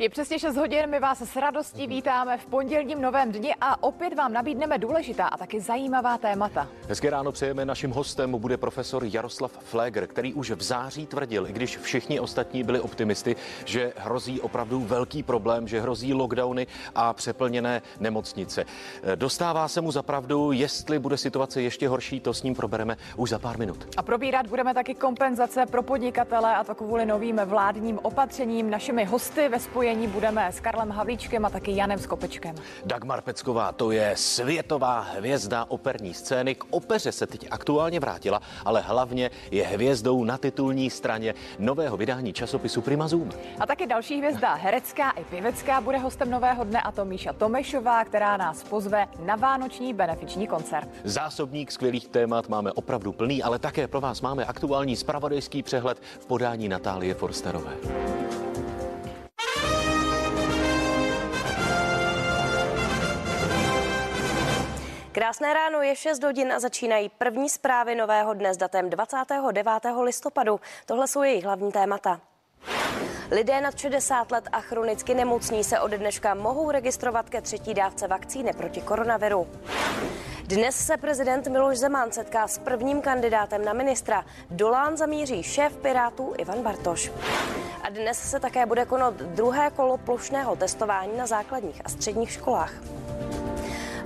[0.00, 4.14] Je přesně 6 hodin, my vás s radostí vítáme v pondělním novém dni a opět
[4.14, 6.68] vám nabídneme důležitá a taky zajímavá témata.
[6.88, 7.64] Hezké ráno přejeme.
[7.64, 12.62] Naším hostem bude profesor Jaroslav Fléger, který už v září tvrdil, i když všichni ostatní
[12.62, 18.64] byli optimisty, že hrozí opravdu velký problém, že hrozí lockdowny a přeplněné nemocnice.
[19.14, 23.38] Dostává se mu zapravdu, jestli bude situace ještě horší, to s ním probereme už za
[23.38, 23.88] pár minut.
[23.96, 28.70] A probírat budeme taky kompenzace pro podnikatele a to kvůli novým vládním opatřením.
[28.70, 32.54] Našimi hosty ve spojení budeme s Karlem Havlíčkem a taky Janem Skopečkem.
[32.84, 36.54] Dagmar Pecková, to je světová hvězda operní scény.
[36.54, 42.32] K opeře se teď aktuálně vrátila, ale hlavně je hvězdou na titulní straně nového vydání
[42.32, 43.30] časopisu Prima Zoom.
[43.60, 48.04] A taky další hvězda herecká i pěvecká bude hostem nového dne a to Míša Tomešová,
[48.04, 50.88] která nás pozve na vánoční benefiční koncert.
[51.04, 56.26] Zásobník skvělých témat máme opravdu plný, ale také pro vás máme aktuální spravodajský přehled v
[56.26, 57.72] podání Natálie Forsterové.
[65.12, 69.72] Krásné ráno je 6 hodin a začínají první zprávy nového dne s datem 29.
[70.02, 70.60] listopadu.
[70.86, 72.20] Tohle jsou jejich hlavní témata.
[73.30, 78.08] Lidé nad 60 let a chronicky nemocní se ode dneška mohou registrovat ke třetí dávce
[78.08, 79.48] vakcíny proti koronaviru.
[80.44, 84.24] Dnes se prezident Miloš Zeman setká s prvním kandidátem na ministra.
[84.50, 87.12] Dolán zamíří šéf Pirátů Ivan Bartoš.
[87.82, 92.72] A dnes se také bude konat druhé kolo plošného testování na základních a středních školách.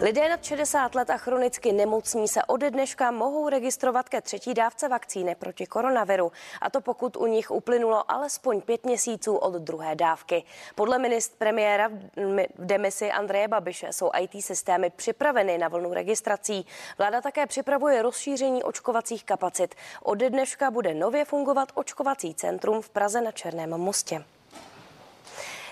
[0.01, 4.89] Lidé nad 60 let a chronicky nemocní se ode dneška mohou registrovat ke třetí dávce
[4.89, 6.33] vakcíny proti koronaviru.
[6.61, 10.45] A to pokud u nich uplynulo alespoň pět měsíců od druhé dávky.
[10.75, 16.67] Podle ministra premiéra v demisi Andreje Babiše jsou IT systémy připraveny na vlnu registrací.
[16.99, 19.75] Vláda také připravuje rozšíření očkovacích kapacit.
[20.03, 24.25] Ode dneška bude nově fungovat očkovací centrum v Praze na Černém mostě.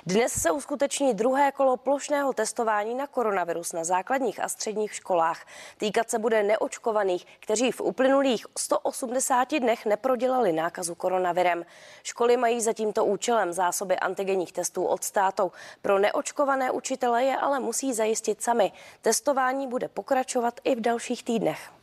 [0.07, 5.47] Dnes se uskuteční druhé kolo plošného testování na koronavirus na základních a středních školách.
[5.79, 11.65] Týkat se bude neočkovaných, kteří v uplynulých 180 dnech neprodělali nákazu koronavirem.
[12.03, 15.53] Školy mají za tímto účelem zásoby antigenních testů od státu.
[15.83, 18.73] Pro neočkované učitele je ale musí zajistit sami.
[19.01, 21.82] Testování bude pokračovat i v dalších týdnech.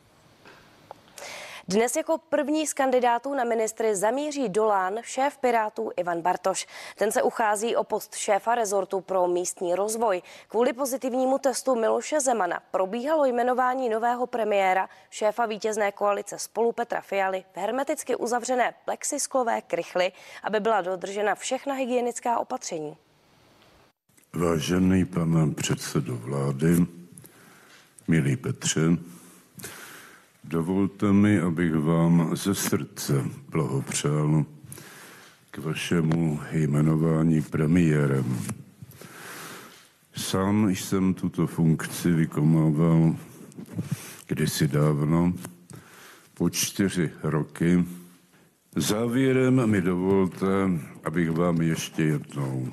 [1.70, 6.66] Dnes jako první z kandidátů na ministry zamíří Dolán šéf Pirátů Ivan Bartoš.
[6.96, 10.22] Ten se uchází o post šéfa rezortu pro místní rozvoj.
[10.48, 17.44] Kvůli pozitivnímu testu Miloše Zemana probíhalo jmenování nového premiéra, šéfa vítězné koalice spolu Petra Fialy
[17.54, 22.96] v hermeticky uzavřené plexisklové krychly, aby byla dodržena všechna hygienická opatření.
[24.32, 26.86] Vážený pane předsedo vlády,
[28.08, 28.80] milý Petře,
[30.44, 34.44] Dovolte mi, abych vám ze srdce blahopřál
[35.50, 38.38] k vašemu jmenování premiérem.
[40.16, 43.16] Sám jsem tuto funkci vykonával
[44.26, 45.32] kdysi dávno,
[46.34, 47.84] po čtyři roky.
[48.76, 50.70] Závěrem mi dovolte,
[51.04, 52.68] abych vám ještě jednou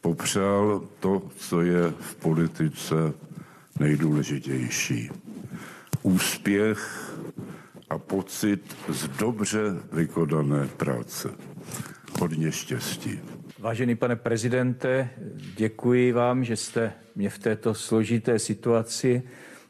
[0.00, 2.94] popřál to, co je v politice
[3.80, 5.10] nejdůležitější
[6.02, 7.10] úspěch
[7.90, 9.60] a pocit z dobře
[9.92, 11.28] vykonané práce.
[12.20, 13.20] Hodně štěstí.
[13.58, 15.10] Vážený pane prezidente,
[15.56, 19.22] děkuji vám, že jste mě v této složité situaci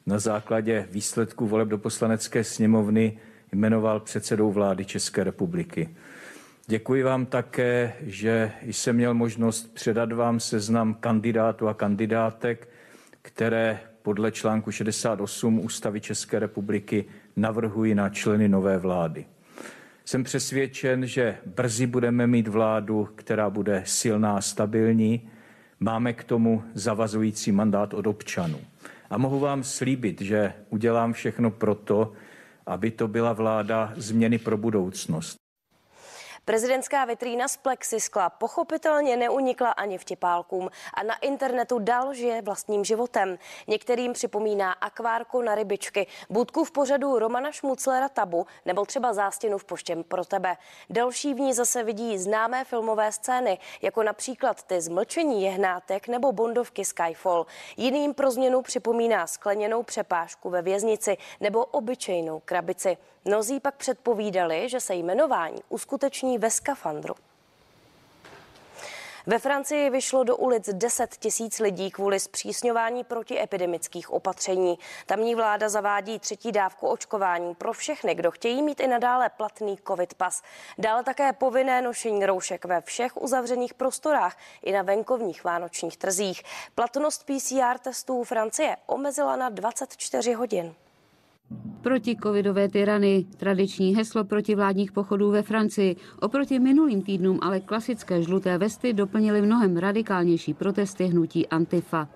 [0.07, 3.19] na základě výsledků voleb do poslanecké sněmovny
[3.53, 5.89] jmenoval předsedou vlády České republiky.
[6.67, 12.69] Děkuji vám také, že jsem měl možnost předat vám seznam kandidátů a kandidátek,
[13.23, 17.05] které podle článku 68 Ústavy České republiky
[17.37, 19.27] navrhuji na členy nové vlády.
[20.05, 25.31] Jsem přesvědčen, že brzy budeme mít vládu, která bude silná a stabilní.
[25.81, 28.59] Máme k tomu zavazující mandát od občanů.
[29.11, 32.13] A mohu vám slíbit, že udělám všechno proto,
[32.67, 35.40] aby to byla vláda změny pro budoucnost.
[36.45, 43.39] Prezidentská vitrína z plexiskla pochopitelně neunikla ani vtipálkům a na internetu dál žije vlastním životem.
[43.67, 49.65] Některým připomíná akvárko na rybičky, budku v pořadu Romana Šmuclera Tabu nebo třeba zástěnu v
[49.65, 50.57] poštěm pro tebe.
[50.91, 56.85] Další v ní zase vidí známé filmové scény, jako například ty zmlčení jehnátek nebo bondovky
[56.85, 57.47] Skyfall.
[57.77, 62.97] Jiným pro změnu připomíná skleněnou přepážku ve věznici nebo obyčejnou krabici.
[63.25, 67.15] Mnozí pak předpovídali, že se jmenování uskuteční ve skafandru.
[69.27, 74.79] Ve Francii vyšlo do ulic 10 tisíc lidí kvůli zpřísňování protiepidemických opatření.
[75.07, 80.15] Tamní vláda zavádí třetí dávku očkování pro všechny, kdo chtějí mít i nadále platný covid
[80.15, 80.43] pas.
[80.79, 86.43] Dále také povinné nošení roušek ve všech uzavřených prostorách i na venkovních vánočních trzích.
[86.75, 90.75] Platnost PCR testů Francie omezila na 24 hodin.
[91.83, 95.97] Proti covidové tyrany, tradiční heslo proti vládních pochodů ve Francii.
[96.21, 102.09] Oproti minulým týdnům ale klasické žluté vesty doplnily mnohem radikálnější protesty hnutí Antifa.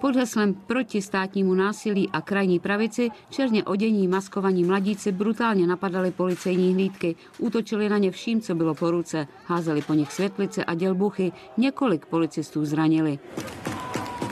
[0.00, 6.74] Pod heslem proti státnímu násilí a krajní pravici černě odění maskovaní mladíci brutálně napadali policejní
[6.74, 11.32] hlídky, útočili na ně vším, co bylo po ruce, házeli po nich světlice a dělbuchy,
[11.56, 13.18] několik policistů zranili.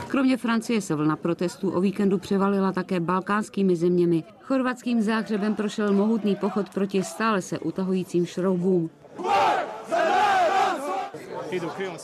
[0.09, 4.23] Kromě Francie se vlna protestů o víkendu převalila také balkánskými zeměmi.
[4.41, 8.89] Chorvatským záhřebem prošel mohutný pochod proti stále se utahujícím šroubům.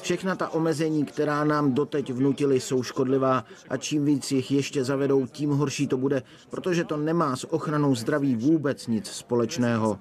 [0.02, 5.28] Všechna ta omezení, která nám doteď vnutili, jsou škodlivá a čím víc jich ještě zavedou,
[5.28, 10.00] tím horší to bude, protože to nemá s ochranou zdraví vůbec nic společného.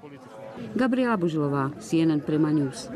[0.75, 2.91] Gabriela Božlová, CNN Prima News.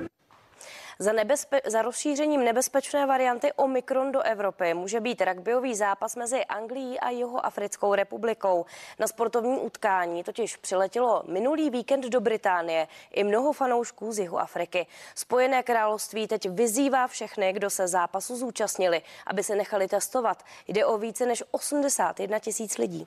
[1.00, 7.00] Za, nebezpe- za rozšířením nebezpečné varianty Omikron do Evropy může být rugbyový zápas mezi Anglií
[7.00, 8.66] a jeho Africkou republikou.
[8.98, 14.86] Na sportovní utkání totiž přiletělo minulý víkend do Británie i mnoho fanoušků z jihu Afriky.
[15.14, 20.42] Spojené království teď vyzývá všechny, kdo se zápasu zúčastnili, aby se nechali testovat.
[20.68, 23.06] Jde o více než 81 tisíc lidí.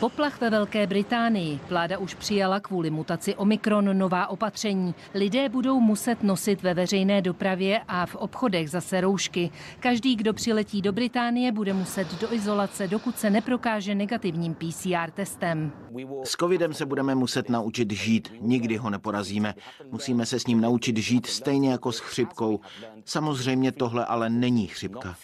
[0.00, 1.60] Poplach ve Velké Británii.
[1.68, 4.94] Vláda už přijala kvůli mutaci Omikron nová opatření.
[5.14, 9.50] Lidé budou muset nosit ve veřejné dopravě a v obchodech zase roušky.
[9.80, 15.72] Každý, kdo přiletí do Británie, bude muset do izolace, dokud se neprokáže negativním PCR testem.
[16.24, 19.54] S covidem se budeme muset naučit žít, nikdy ho neporazíme.
[19.90, 22.60] Musíme se s ním naučit žít stejně jako s chřipkou.
[23.04, 25.16] Samozřejmě tohle ale není chřipka.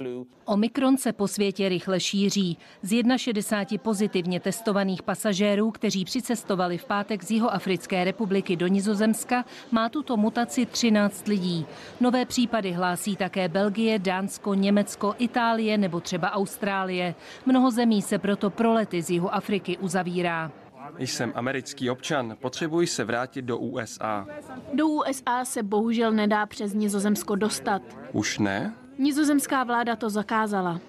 [0.44, 2.58] Omikron se po světě rychle šíří.
[2.82, 9.88] Z 61 pozitivně testovaných pasažérů, kteří přicestovali v pátek z Jihoafrické republiky do Nizozemska, má
[9.88, 11.66] tuto mutaci 13 lidí.
[12.00, 17.14] Nové případy hlásí také Belgie, Dánsko, Německo, Itálie nebo třeba Austrálie.
[17.46, 20.50] Mnoho zemí se proto pro lety z Jihoafriky uzavírá.
[20.98, 24.26] Jsem americký občan, potřebuji se vrátit do USA.
[24.74, 27.82] Do USA se bohužel nedá přes Nizozemsko dostat.
[28.12, 28.74] Už ne?
[28.98, 30.80] Nizozemská vláda to zakázala.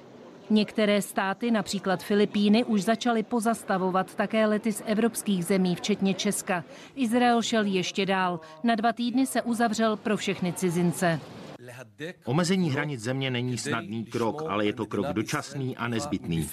[0.50, 6.64] Některé státy, například Filipíny, už začaly pozastavovat také lety z evropských zemí, včetně Česka.
[6.96, 8.40] Izrael šel ještě dál.
[8.64, 11.20] Na dva týdny se uzavřel pro všechny cizince.
[12.26, 16.50] Omezení hranic země není snadný krok, ale je to krok dočasný a nezbytný.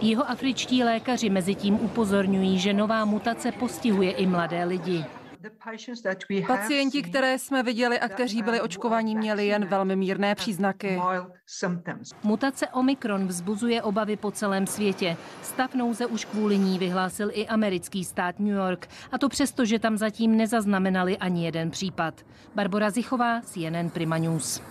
[0.00, 5.04] Jeho afričtí lékaři mezi tím upozorňují, že nová mutace postihuje i mladé lidi.
[6.46, 11.00] Pacienti, které jsme viděli a kteří byli očkovaní, měli jen velmi mírné příznaky.
[12.22, 15.16] Mutace Omikron vzbuzuje obavy po celém světě.
[15.42, 18.88] Stav nouze už kvůli ní vyhlásil i americký stát New York.
[19.12, 22.26] A to přesto, že tam zatím nezaznamenali ani jeden případ.
[22.54, 24.62] Barbara Zichová, CNN Prima News.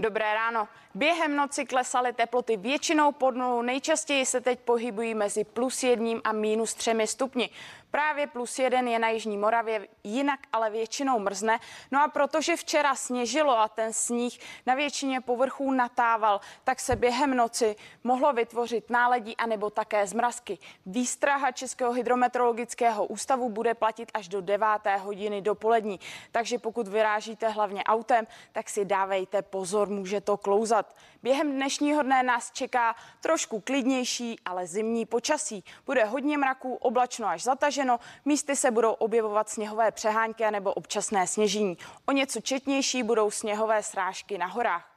[0.00, 0.68] Dobré ráno.
[0.94, 6.32] Během noci klesaly teploty většinou pod nulu, nejčastěji se teď pohybují mezi plus jedním a
[6.32, 7.50] minus třemi stupni.
[7.90, 11.58] Právě plus jeden je na Jižní Moravě, jinak ale většinou mrzne.
[11.90, 17.36] No a protože včera sněžilo a ten sníh na většině povrchů natával, tak se během
[17.36, 20.58] noci mohlo vytvořit náledí anebo také zmrazky.
[20.86, 24.66] Výstraha Českého hydrometeorologického ústavu bude platit až do 9.
[24.98, 26.00] hodiny dopolední.
[26.32, 30.94] Takže pokud vyrážíte hlavně autem, tak si dávejte pozor, může to klouzat.
[31.22, 35.64] Během dnešního dne nás čeká trošku klidnější, ale zimní počasí.
[35.86, 41.78] Bude hodně mraků, oblačno až zataženo, místy se budou objevovat sněhové přehánky nebo občasné sněžení.
[42.06, 44.90] O něco četnější budou sněhové srážky na horách.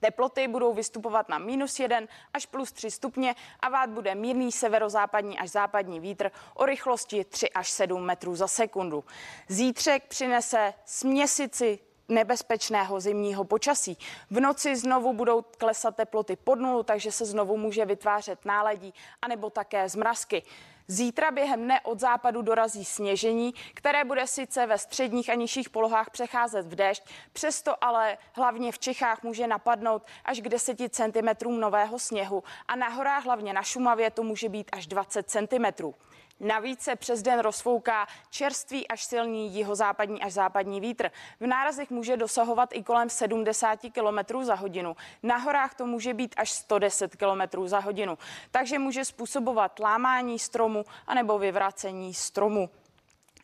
[0.00, 2.00] Teploty budou vystupovat na minus 1
[2.34, 7.50] až plus 3 stupně a vát bude mírný severozápadní až západní vítr o rychlosti 3
[7.50, 9.04] až 7 metrů za sekundu.
[9.48, 11.78] Zítřek přinese směsici
[12.10, 13.98] nebezpečného zimního počasí.
[14.30, 19.50] V noci znovu budou klesat teploty pod nulu, takže se znovu může vytvářet náledí anebo
[19.50, 20.42] také zmrazky.
[20.90, 26.10] Zítra během dne od západu dorazí sněžení, které bude sice ve středních a nižších polohách
[26.10, 27.02] přecházet v déšť,
[27.32, 32.88] přesto ale hlavně v Čechách může napadnout až k 10 cm nového sněhu a na
[32.88, 35.92] horách hlavně na Šumavě to může být až 20 cm.
[36.40, 41.10] Navíc se přes den rozfouká čerstvý až silný jihozápadní až západní vítr.
[41.40, 44.96] V nárazech může dosahovat i kolem 70 km za hodinu.
[45.22, 48.18] Na horách to může být až 110 km za hodinu.
[48.50, 52.70] Takže může způsobovat lámání stromů, domu anebo vyvracení stromu.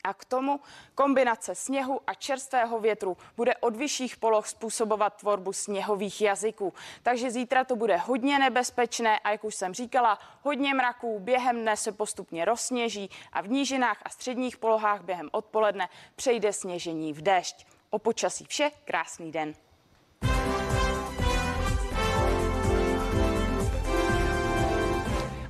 [0.07, 0.61] A k tomu
[0.95, 6.75] kombinace sněhu a čerstvého větru bude od vyšších poloh způsobovat tvorbu sněhových jazyků.
[7.03, 11.77] Takže zítra to bude hodně nebezpečné a jak už jsem říkala, hodně mraků, během dne
[11.77, 17.67] se postupně rozsněží a v nížinách a středních polohách během odpoledne přejde sněžení v déšť.
[17.91, 19.66] O počasí vše, krásný den.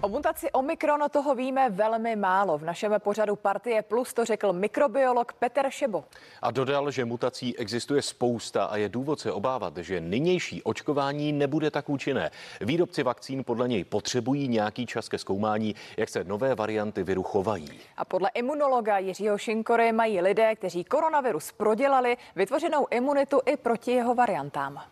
[0.06, 2.58] O mutaci Omikron toho víme velmi málo.
[2.58, 6.04] V našem pořadu Partie Plus to řekl mikrobiolog Petr Šebo.
[6.42, 11.70] A dodal, že mutací existuje spousta a je důvod se obávat, že nynější očkování nebude
[11.70, 12.30] tak účinné.
[12.60, 17.68] Výrobci vakcín podle něj potřebují nějaký čas ke zkoumání, jak se nové varianty viru chovají.
[17.96, 24.14] A podle imunologa Jiřího Šinkory mají lidé, kteří koronavirus prodělali, vytvořenou imunitu i proti jeho
[24.14, 24.82] variantám.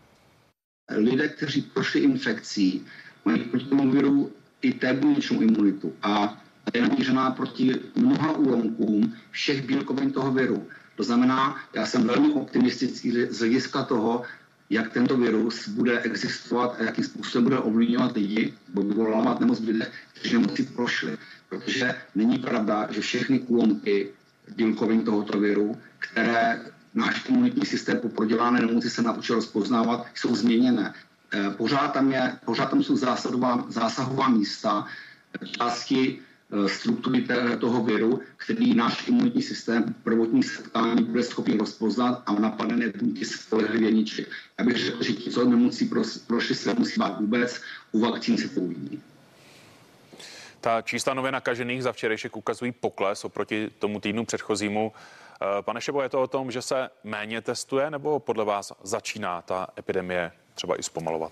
[0.97, 2.85] Lidé, kteří prošli infekcí,
[3.25, 4.31] mají proti tomu viru
[4.61, 6.41] i té buněčnou imunitu a
[6.73, 10.67] je namířená proti mnoha úlonkům všech bílkovin toho viru.
[10.95, 14.23] To znamená, já jsem velmi optimistický z hlediska toho,
[14.69, 19.67] jak tento virus bude existovat a jakým způsobem bude ovlivňovat lidi, bude vyvolávat nemoc v
[19.67, 21.17] lidech, kteří nemoci prošli.
[21.49, 24.09] Protože není pravda, že všechny úlomky
[24.55, 26.61] bílkovin tohoto viru, které
[26.93, 30.93] náš imunitní systém po prodělané nemoci se naučil rozpoznávat, jsou změněné.
[31.33, 34.85] Eh, pořád tam, je, pořád tam jsou zásadová, zásahová místa,
[35.57, 37.27] části eh, struktury
[37.59, 43.91] toho viru, který náš imunitní systém prvotní setkání bude schopný rozpoznat a napadené buňky spolehlivě
[43.91, 44.29] ničit.
[44.59, 45.91] Já bych řekl, že ti, co nemusí
[46.27, 49.01] prošli, se nemusí bát vůbec, u vakcín se to uvidí.
[50.61, 54.91] Ta čísla nově nakažených za včerejšek ukazují pokles oproti tomu týdnu předchozímu.
[55.41, 59.41] Eh, pane Šebo, je to o tom, že se méně testuje, nebo podle vás začíná
[59.41, 61.31] ta epidemie třeba i zpomalovat?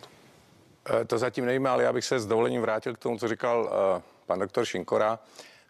[1.02, 3.64] Eh, to zatím nevíme, ale já bych se s dovolením vrátil k tomu, co říkal
[3.64, 5.20] uh, pan doktor Šinkora.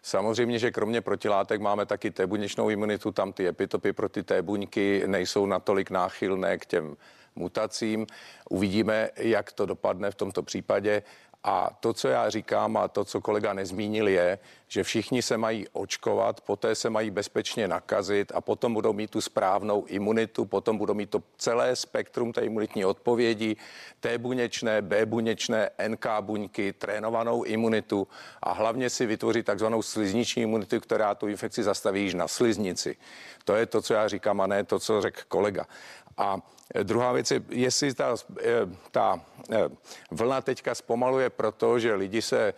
[0.02, 4.42] Samozřejmě, že kromě protilátek máme taky té buněčnou imunitu, tam ty epitopy pro ty té
[4.42, 6.96] buňky nejsou natolik náchylné k těm
[7.36, 8.06] mutacím.
[8.50, 11.02] Uvidíme, jak to dopadne v tomto případě.
[11.46, 15.68] A to, co já říkám a to, co kolega nezmínil, je, že všichni se mají
[15.72, 20.94] očkovat, poté se mají bezpečně nakazit a potom budou mít tu správnou imunitu, potom budou
[20.94, 23.56] mít to celé spektrum té imunitní odpovědi,
[24.00, 28.08] T buněčné, B buněčné, NK buňky, trénovanou imunitu
[28.42, 32.96] a hlavně si vytvořit takzvanou slizniční imunitu, která tu infekci zastaví již na sliznici.
[33.44, 35.66] To je to, co já říkám a ne to, co řekl kolega.
[36.16, 36.40] A
[36.82, 38.44] druhá věc je, jestli ta, eh,
[38.90, 39.68] ta eh,
[40.10, 42.54] vlna teďka zpomaluje proto, že lidi se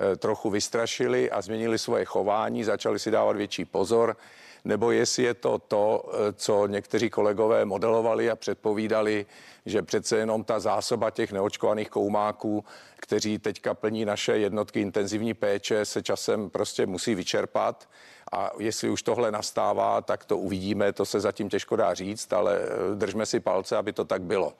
[0.00, 4.16] eh, trochu vystrašili a změnili svoje chování, začali si dávat větší pozor,
[4.64, 9.26] nebo jestli je to to, co někteří kolegové modelovali a předpovídali,
[9.66, 12.64] že přece jenom ta zásoba těch neočkovaných koumáků,
[12.96, 17.88] kteří teďka plní naše jednotky intenzivní péče, se časem prostě musí vyčerpat
[18.32, 22.58] a jestli už tohle nastává, tak to uvidíme, to se zatím těžko dá říct, ale
[22.62, 24.52] eh, držme si palce, aby to tak bylo.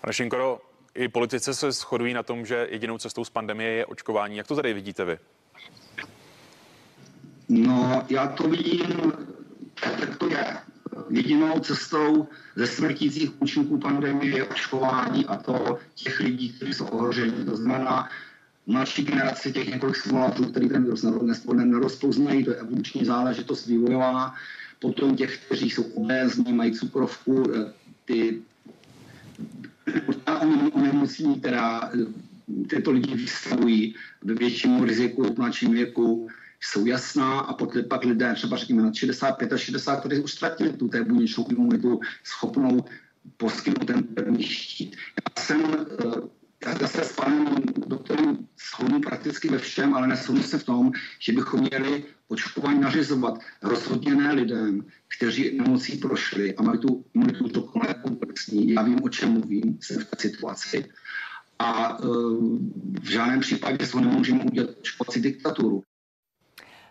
[0.00, 0.60] Pane Šinkoro,
[0.94, 4.36] i politici se shodují na tom, že jedinou cestou z pandemie je očkování.
[4.36, 5.18] Jak to tady vidíte vy?
[7.48, 9.12] No, já to vidím,
[9.80, 10.56] tak to je.
[11.10, 17.44] Jedinou cestou ze smrtících účinků pandemie je očkování a to těch lidí, kteří jsou ohroženi.
[17.44, 18.08] To znamená,
[18.66, 21.04] mladší generaci těch několik simulátorů, který ten virus
[21.54, 24.34] nerozpoznají, to je evoluční záležitost vývojová,
[24.78, 27.72] potom těch, kteří jsou obézní, mají cukrovku, eh,
[28.04, 28.42] ty
[30.72, 32.06] onemocnění, která eh,
[32.68, 36.28] tyto lidi vystavují ve většímu riziku v mladším věku,
[36.60, 40.72] jsou jasná a potom pak lidé třeba řekněme na 65 a 60, kteří už ztratili
[40.72, 42.84] tu té buněčnou imunitu schopnou
[43.36, 44.96] poskytnout ten první štít.
[44.96, 45.62] Já jsem
[46.66, 47.46] já se s panem
[47.86, 53.38] doktorem shodnu prakticky ve všem, ale neshodnu se v tom, že bychom měli očkování nařizovat
[53.62, 58.72] rozhodně ne lidem, kteří nemocí prošli a mají tu imunitu dokonale komplexní.
[58.72, 60.84] Já vím, o čem mluvím, jsem v té situaci.
[61.58, 62.58] A uh,
[63.00, 65.82] v žádném případě se nemůžeme udělat očkovací diktaturu.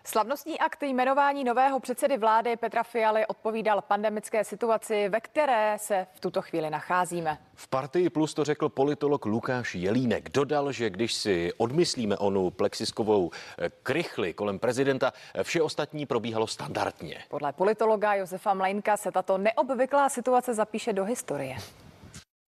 [0.06, 6.20] Slavnostní akt jmenování nového předsedy vlády Petra Fialy odpovídal pandemické situaci, ve které se v
[6.20, 7.38] tuto chvíli nacházíme.
[7.54, 10.30] V Partii Plus to řekl politolog Lukáš Jelínek.
[10.30, 16.46] Dodal, že když si odmyslíme onu plexiskovou eh, krychli kolem prezidenta, eh, vše ostatní probíhalo
[16.46, 17.18] standardně.
[17.28, 21.56] Podle politologa Josefa Mlejnka se tato neobvyklá situace zapíše do historie.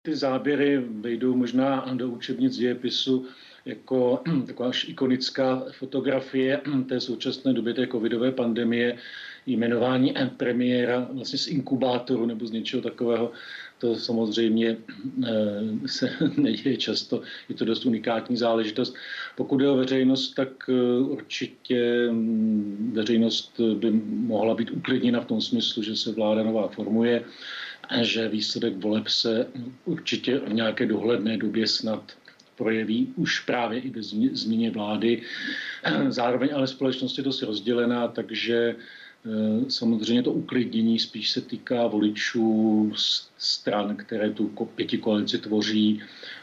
[0.02, 3.26] Ty záběry vejdou možná do učebnic dějepisu
[3.64, 8.98] jako taková ikonická fotografie té současné doby té covidové pandemie,
[9.46, 13.32] jmenování premiéra vlastně z inkubátoru nebo z něčeho takového.
[13.78, 14.76] to samozřejmě
[15.26, 18.94] eh, se neděje často, je to dost unikátní záležitost.
[19.36, 25.40] Pokud je o veřejnost, tak eh, určitě mm, veřejnost by mohla být uklidněna v tom
[25.40, 27.24] smyslu, že se vláda nová formuje
[28.02, 29.46] že výsledek voleb se
[29.84, 32.12] určitě v nějaké dohledné době snad
[32.62, 34.02] projeví už právě i ve
[34.32, 35.22] změně vlády.
[36.08, 38.76] Zároveň ale společnost je dost rozdělená, takže
[39.26, 42.92] Eh, samozřejmě to uklidnění spíš se týká voličů
[43.42, 46.02] stran, které tu pěti koalici tvoří,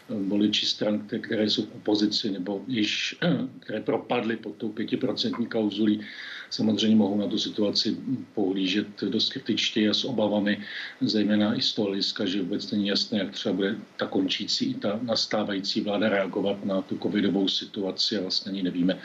[0.09, 3.17] eh, voliči stran, které jsou v opozici nebo již,
[3.59, 6.01] které propadly pod tou pětiprocentní kauzulí
[6.49, 7.97] samozřejmě mohou na tu situaci
[8.33, 10.61] pohlížet dost skeptičtěji a s obavami,
[11.01, 14.73] zejména i z toho hlediska, že vůbec není jasné, jak třeba bude ta končící i
[14.73, 18.99] ta nastávající vláda reagovat na tu covidovou situaci a vlastně ani nevíme,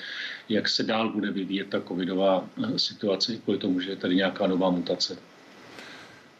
[0.49, 4.17] jak se dál bude vyvíjet ta covidová eh, situace, i kvůli tomu, že je tady
[4.17, 5.19] nějaká nová mutace.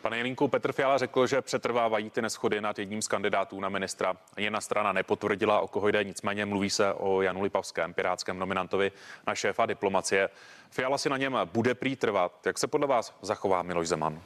[0.05, 4.15] Pane Jelínku, Petr Fiala řekl, že přetrvávají ty neschody nad jedním z kandidátů na ministra.
[4.37, 8.93] Jedna strana nepotvrdila, o koho jde, nicméně mluví se o Janu Lipavském, pirátském nominantovi
[9.27, 10.29] na šéfa diplomacie.
[10.71, 12.47] Fiala si na něm bude prý trvat.
[12.47, 14.21] Jak se podle vás zachová Miloš Zeman?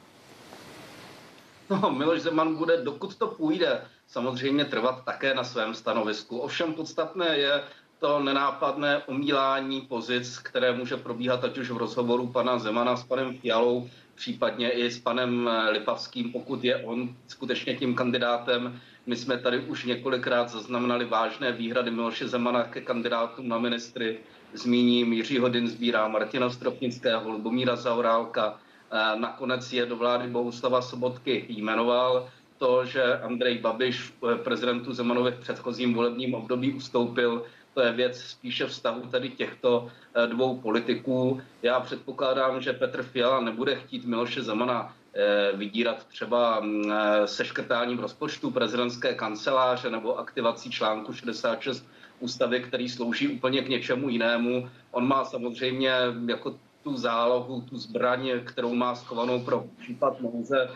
[1.69, 6.39] No, Miloš Zeman bude, dokud to půjde, samozřejmě trvat také na svém stanovisku.
[6.39, 7.63] Ovšem podstatné je
[7.99, 13.37] to nenápadné omílání pozic, které může probíhat ať už v rozhovoru pana Zemana s panem
[13.37, 13.89] Fialou,
[14.19, 18.79] případně i s panem Lipavským, pokud je on skutečně tím kandidátem.
[19.07, 24.19] My jsme tady už několikrát zaznamenali vážné výhrady Miloše Zemana ke kandidátům na ministry.
[24.53, 28.59] Zmíním Jiřího Dinsbíra, Martina Stropnického, Lubomíra Zaurálka.
[28.91, 32.29] Eh, nakonec je do vlády Bohuslava Sobotky jmenoval.
[32.57, 37.43] To, že Andrej Babiš eh, prezidentu Zemanovi v předchozím volebním období ustoupil,
[37.79, 41.41] to je věc spíše vztahu tady těchto eh, dvou politiků.
[41.61, 47.99] Já předpokládám, že Petr Fiala nebude chtít Miloše Zemana eh, vydírat třeba mm, eh, seškrtáním
[47.99, 51.85] rozpočtu prezidentské kanceláře nebo aktivací článku 66
[52.19, 54.69] ústavy, který slouží úplně k něčemu jinému.
[54.91, 55.91] On má samozřejmě
[56.27, 60.69] jako tu zálohu, tu zbraň, kterou má schovanou pro případ nouze,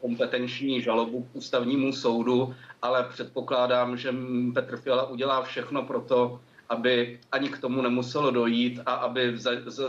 [0.00, 4.14] kompetenční žalobu k ústavnímu soudu, ale předpokládám, že
[4.54, 9.50] Petr Fiala udělá všechno pro to, aby ani k tomu nemuselo dojít a aby za,
[9.66, 9.88] za,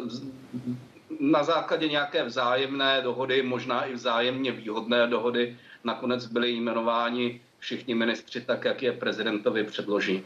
[1.19, 8.41] na základě nějaké vzájemné dohody, možná i vzájemně výhodné dohody, nakonec byli jmenováni všichni ministři
[8.41, 10.23] tak, jak je prezidentovi předloží.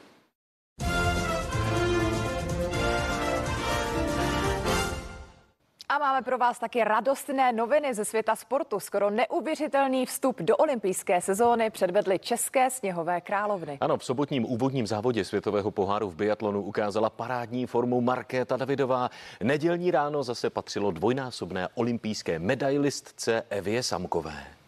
[5.91, 8.79] A máme pro vás taky radostné noviny ze světa sportu.
[8.79, 13.77] Skoro neuvěřitelný vstup do olympijské sezóny předvedly české sněhové královny.
[13.81, 19.09] Ano, v sobotním úvodním závodě světového poháru v biatlonu ukázala parádní formu Markéta Davidová.
[19.43, 24.60] Nedělní ráno zase patřilo dvojnásobné olympijské medailistce Evě Samkové.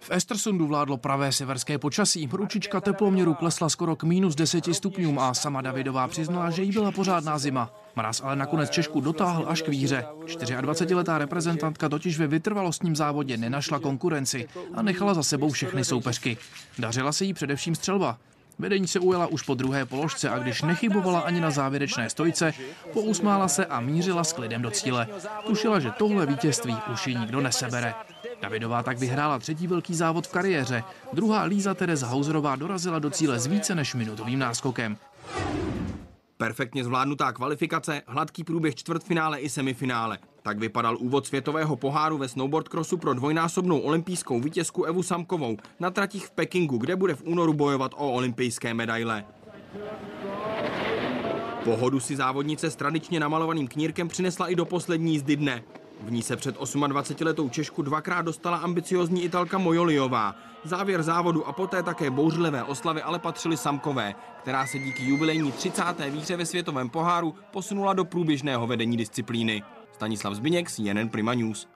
[0.00, 2.28] V Estersundu vládlo pravé severské počasí.
[2.32, 6.92] Ručička teploměru klesla skoro k minus 10 stupňům a sama Davidová přiznala, že jí byla
[6.92, 7.70] pořádná zima.
[7.96, 10.04] Mraz ale nakonec Češku dotáhl až k víře.
[10.26, 16.36] 24-letá reprezentantka totiž ve vytrvalostním závodě nenašla konkurenci a nechala za sebou všechny soupeřky.
[16.78, 18.18] Dařila se jí především střelba.
[18.58, 22.52] Vedení se ujela už po druhé položce a když nechybovala ani na závěrečné stojce,
[22.92, 25.08] pousmála se a mířila s klidem do cíle.
[25.46, 27.94] Tušila, že tohle vítězství už ji nikdo nesebere.
[28.42, 30.84] Davidová tak vyhrála třetí velký závod v kariéře.
[31.12, 34.96] Druhá Líza Tereza Hauserová dorazila do cíle s více než minutovým náskokem.
[36.36, 40.18] Perfektně zvládnutá kvalifikace, hladký průběh čtvrtfinále i semifinále.
[40.42, 45.90] Tak vypadal úvod světového poháru ve snowboard crossu pro dvojnásobnou olympijskou vítězku Evu Samkovou na
[45.90, 49.24] tratích v Pekingu, kde bude v únoru bojovat o olympijské medaile.
[51.64, 55.62] Pohodu si závodnice s tradičně namalovaným knírkem přinesla i do poslední jízdy dne.
[56.02, 60.34] V ní se před 28-letou Češku dvakrát dostala ambiciozní Italka Mojoliová.
[60.64, 65.82] Závěr závodu a poté také bouřlivé oslavy ale patřily Samkové, která se díky jubilejní 30.
[66.10, 69.62] výhře ve světovém poháru posunula do průběžného vedení disciplíny.
[69.92, 71.68] Stanislav Zbiněk, CNN Prima News.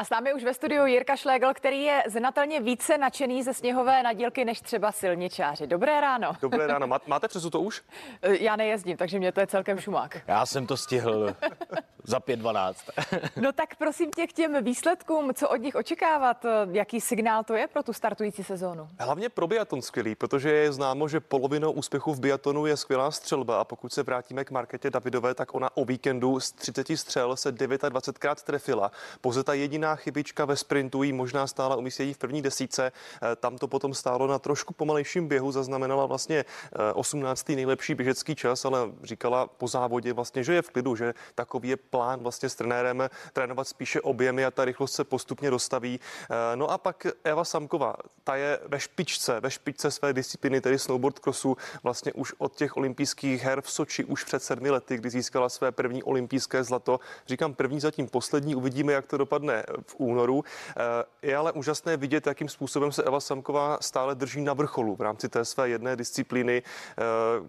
[0.00, 4.02] A s námi už ve studiu Jirka Šlégl, který je znatelně více nadšený ze sněhové
[4.02, 5.66] nadílky než třeba silničáři.
[5.66, 6.32] Dobré ráno.
[6.42, 6.86] Dobré ráno.
[7.06, 7.82] Máte přesu to už?
[8.22, 10.18] Já nejezdím, takže mě to je celkem šumák.
[10.26, 11.36] Já jsem to stihl
[12.04, 12.74] za 5.12.
[13.36, 17.66] no tak prosím tě k těm výsledkům, co od nich očekávat, jaký signál to je
[17.66, 18.88] pro tu startující sezónu?
[18.98, 23.60] Hlavně pro biaton skvělý, protože je známo, že polovinou úspěchu v biatonu je skvělá střelba
[23.60, 27.54] a pokud se vrátíme k Marketě Davidové, tak ona o víkendu z 30 střel se
[27.54, 28.90] 29krát trefila.
[29.20, 32.92] Pouze ta jediná chybička ve sprintu jí možná stála umístění v první desíce.
[33.22, 36.44] Eh, tam to potom stálo na trošku pomalejším běhu, zaznamenala vlastně
[36.94, 37.52] 18.
[37.52, 41.68] Eh, nejlepší běžecký čas, ale říkala po závodě vlastně, že je v klidu, že takový
[41.68, 46.00] je plán vlastně s trenérem trénovat spíše objemy a ta rychlost se postupně dostaví.
[46.54, 51.18] No a pak Eva Samková, ta je ve špičce, ve špičce své disciplíny, tedy snowboard
[51.18, 55.48] crossu, vlastně už od těch olympijských her v Soči už před sedmi lety, kdy získala
[55.48, 57.00] své první olympijské zlato.
[57.26, 60.44] Říkám první, zatím poslední, uvidíme, jak to dopadne v únoru.
[61.22, 65.28] Je ale úžasné vidět, jakým způsobem se Eva Samková stále drží na vrcholu v rámci
[65.28, 66.62] té své jedné disciplíny.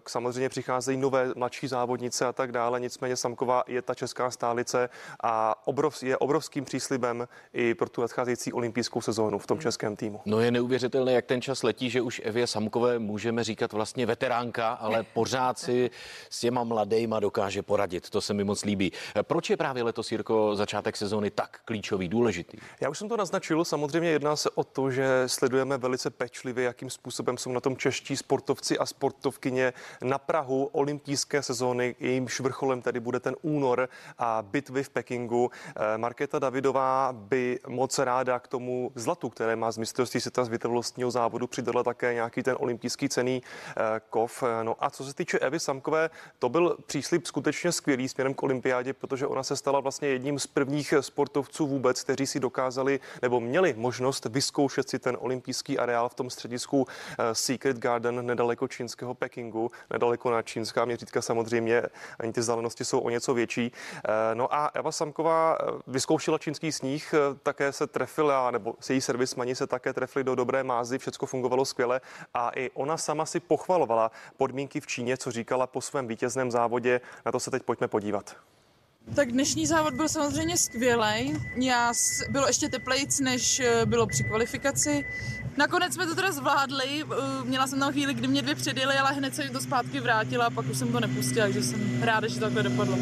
[0.08, 4.88] Samozřejmě přicházejí nové mladší závodnice a tak dále, nicméně Samková je ta česká stálice
[5.22, 10.20] a obrov, je obrovským příslibem i pro tu nadcházející olympijskou sezónu v tom českém týmu.
[10.24, 14.72] No je neuvěřitelné, jak ten čas letí, že už Evě Samkové můžeme říkat vlastně veteránka,
[14.72, 15.90] ale pořád si
[16.30, 18.10] s těma mladejma dokáže poradit.
[18.10, 18.92] To se mi moc líbí.
[19.22, 22.58] Proč je právě letos, Jirko, začátek sezóny tak klíčový, důležitý?
[22.80, 23.64] Já už jsem to naznačil.
[23.64, 28.16] Samozřejmě jedná se o to, že sledujeme velice pečlivě, jakým způsobem jsou na tom čeští
[28.16, 29.72] sportovci a sportovkyně
[30.04, 31.94] na Prahu olympijské sezóny.
[32.00, 35.50] Jejímž vrcholem tedy bude ten únor a bitvy v Pekingu.
[35.50, 40.48] Eh, Markéta Davidová by moc ráda k tomu zlatu, které má z mistrovství světa z
[40.48, 44.44] vytrvalostního závodu, přidala také nějaký ten olympijský cený eh, kov.
[44.62, 48.92] No a co se týče Evy Samkové, to byl příslip skutečně skvělý směrem k olympiádě,
[48.92, 53.74] protože ona se stala vlastně jedním z prvních sportovců vůbec, kteří si dokázali nebo měli
[53.76, 59.70] možnost vyzkoušet si ten olympijský areál v tom středisku eh, Secret Garden nedaleko čínského Pekingu,
[59.90, 61.82] nedaleko na čínská měřítka samozřejmě,
[62.18, 63.72] ani ty vzdálenosti jsou o něco větší.
[63.72, 69.54] Eh, no a Eva Samková vyzkoušela čínský sníh, také se trefila, nebo se její servismani
[69.54, 72.00] se také trefili do dobré mázy, všechno fungovalo skvěle
[72.34, 77.00] a i ona sama si pochvalovala podmínky v Číně, co říkala po svém vítězném závodě.
[77.26, 78.36] Na to se teď pojďme podívat.
[79.14, 81.34] Tak dnešní závod byl samozřejmě skvělý.
[81.56, 81.92] Já
[82.30, 85.04] bylo ještě teplejc, než eh, bylo při kvalifikaci.
[85.56, 87.04] Nakonec jsme to teda zvládli.
[87.04, 90.46] Eh, měla jsem tam chvíli, kdy mě dvě předjeli, ale hned se to zpátky vrátila
[90.46, 92.98] a pak už jsem to nepustila, takže jsem ráda, že to takhle dopadlo.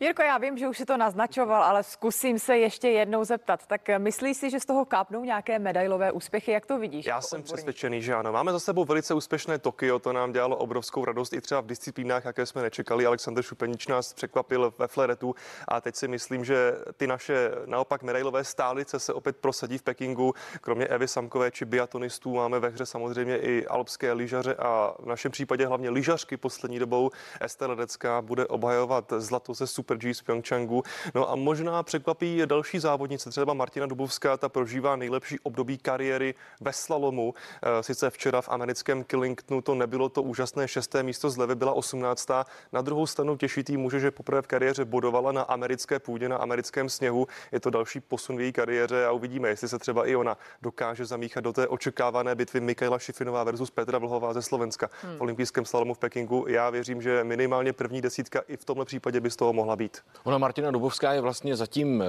[0.00, 3.66] Jirko, já vím, že už si to naznačoval, ale zkusím se ještě jednou zeptat.
[3.66, 6.52] Tak myslíš si, že z toho kápnou nějaké medailové úspěchy?
[6.52, 7.06] Jak to vidíš?
[7.06, 7.54] Já jako jsem odborník?
[7.54, 8.32] přesvědčený, že ano.
[8.32, 12.24] Máme za sebou velice úspěšné Tokio, to nám dělalo obrovskou radost i třeba v disciplínách,
[12.24, 13.06] jaké jsme nečekali.
[13.06, 15.34] Alexander Šupenič nás překvapil ve fleretu
[15.68, 20.34] a teď si myslím, že ty naše naopak medailové stálice se opět prosadí v Pekingu.
[20.60, 25.32] Kromě Evy Samkové či biatonistů máme ve hře samozřejmě i alpské lyžaře a v našem
[25.32, 27.10] případě hlavně lyžařky poslední dobou.
[27.40, 30.82] Esther Ledecká bude obhajovat zlato ze Super G z Pyeongchangu.
[31.14, 36.72] No a možná překvapí další závodnice, třeba Martina Dubovská, ta prožívá nejlepší období kariéry ve
[36.72, 37.34] slalomu.
[37.62, 41.72] Eh, sice včera v americkém Killingtonu to nebylo to úžasné šesté místo z levy, byla
[41.72, 42.28] 18.
[42.72, 46.36] Na druhou stranu těší tý může, že poprvé v kariéře bodovala na americké půdě, na
[46.36, 47.26] americkém sněhu.
[47.52, 51.04] Je to další posun v její kariéře a uvidíme, jestli se třeba i ona dokáže
[51.04, 55.16] zamíchat do té očekávané bitvy Mikaela Šifinová versus Petra Vlhová ze Slovenska hmm.
[55.16, 56.44] v olympijském slalomu v Pekingu.
[56.48, 59.98] Já věřím, že minimálně první desítka i v tomhle případě by z toho mohla být.
[60.24, 62.06] Ona Martina Dubovská je vlastně zatím eh,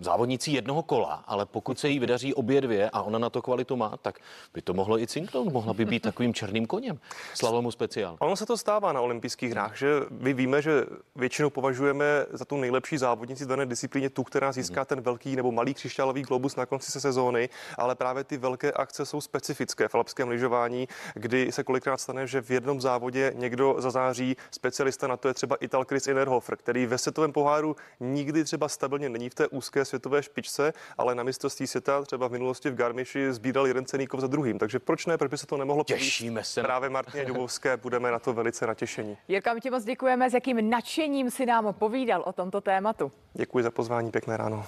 [0.00, 3.76] závodnicí jednoho kola, ale pokud se jí vydaří obě dvě a ona na to kvalitu
[3.76, 4.18] má, tak
[4.54, 7.00] by to mohlo i cinknout, mohla by být takovým černým koněm.
[7.34, 8.16] Slalomu speciál.
[8.18, 10.84] Ono se to stává na olympijských hrách, že my víme, že
[11.16, 15.52] většinou považujeme za tu nejlepší závodnici v dané disciplíně tu, která získá ten velký nebo
[15.52, 19.94] malý křišťálový globus na konci se sezóny, ale právě ty velké akce jsou specifické v
[19.94, 25.28] alpském lyžování, kdy se kolikrát stane, že v jednom závodě někdo zazáří, specialista na to
[25.28, 29.48] je třeba Ital Chris Innerhofer, který ve světovém poháru nikdy třeba stabilně není v té
[29.48, 34.20] úzké světové špičce, ale na mistrovství světa třeba v minulosti v Garmiši sbíral jeden ceníkov
[34.20, 34.58] za druhým.
[34.58, 36.62] Takže proč ne, proč by se to nemohlo Těšíme se.
[36.62, 39.16] Právě Martině Dubovské budeme na to velice natěšení.
[39.28, 43.12] Jirka, my ti moc děkujeme, s jakým nadšením si nám povídal o tomto tématu.
[43.34, 44.66] Děkuji za pozvání, pěkné ráno.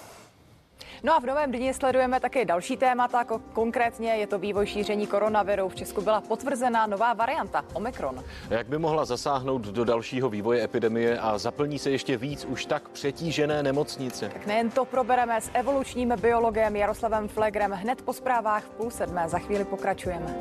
[1.03, 5.69] No a v novém dni sledujeme také další témata, konkrétně je to vývoj šíření koronaviru.
[5.69, 8.25] V Česku byla potvrzena nová varianta Omikron.
[8.51, 12.89] Jak by mohla zasáhnout do dalšího vývoje epidemie a zaplní se ještě víc už tak
[12.89, 14.29] přetížené nemocnice?
[14.29, 19.29] Tak nejen to probereme s evolučním biologem Jaroslavem Flegrem hned po zprávách v půl sedmé.
[19.29, 20.37] Za chvíli pokračujeme.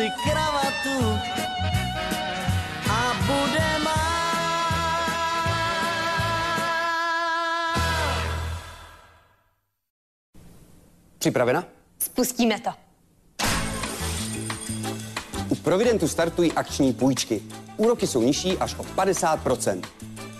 [0.00, 0.98] Si kravatu
[2.90, 4.00] a bude má.
[11.18, 11.64] Připravena?
[11.98, 12.70] Spustíme to.
[15.48, 17.42] U Providentu startují akční půjčky.
[17.76, 19.40] Úroky jsou nižší až o 50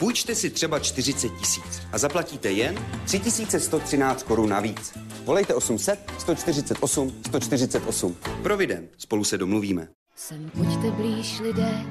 [0.01, 4.99] Půjčte si třeba 40 tisíc a zaplatíte jen 3113 korun navíc.
[5.25, 8.17] Volejte 800 148 148.
[8.43, 8.91] Provident.
[8.99, 9.89] Spolu se domluvíme.
[10.17, 11.85] Sem pojďte blíž lidé,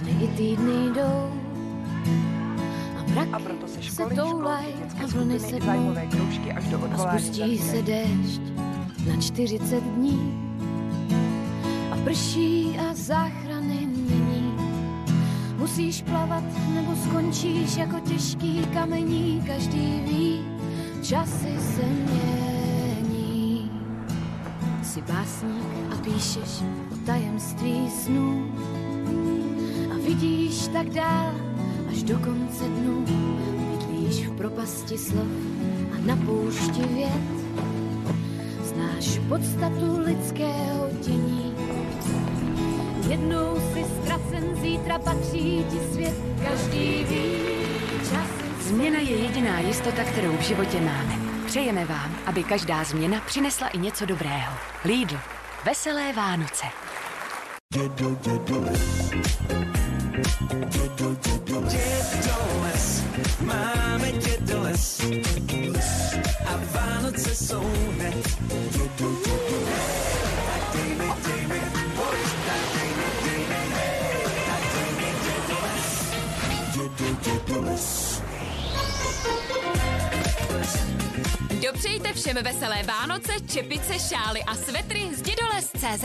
[0.00, 1.32] dny i týdny jdou.
[3.32, 6.52] A A proto se školy, se toulaj školky, dětské a vlny skupiny, se zájmové kroužky
[6.52, 8.40] až do a odvolání spustí se déšť
[9.06, 10.52] na 40 dní.
[11.90, 13.41] A prší a není.
[15.62, 16.44] Musíš plavat
[16.74, 19.44] nebo skončíš jako těžký kamení.
[19.46, 20.44] Každý ví,
[21.02, 23.70] časy se mění.
[24.82, 28.52] Jsi básník a píšeš o tajemství snů.
[29.92, 31.32] A vidíš tak dál
[31.90, 33.04] až do konce dnů.
[33.70, 35.28] Bydlíš v propasti slov
[35.94, 37.22] a na poušti věd.
[38.64, 41.51] Znáš podstatu lidského dění.
[43.08, 46.14] Jednou si ztracen, zítra patří ti svět.
[46.44, 47.36] Každý ví,
[48.10, 51.14] časy Změna je jediná jistota, kterou v životě máme.
[51.46, 54.52] Přejeme vám, aby každá změna přinesla i něco dobrého.
[54.84, 55.18] Lidl.
[55.64, 56.66] Veselé Vánoce.
[61.70, 63.04] Dědoles,
[63.40, 65.00] máme dědoles
[66.46, 68.38] a Vánoce jsou hned.
[68.72, 69.36] Dědo, dědo,
[70.46, 71.81] tak dej mi, dej mi,
[81.66, 86.04] Dopřejte všem veselé Vánoce, čepice, šály a svetry z Didoles.cz.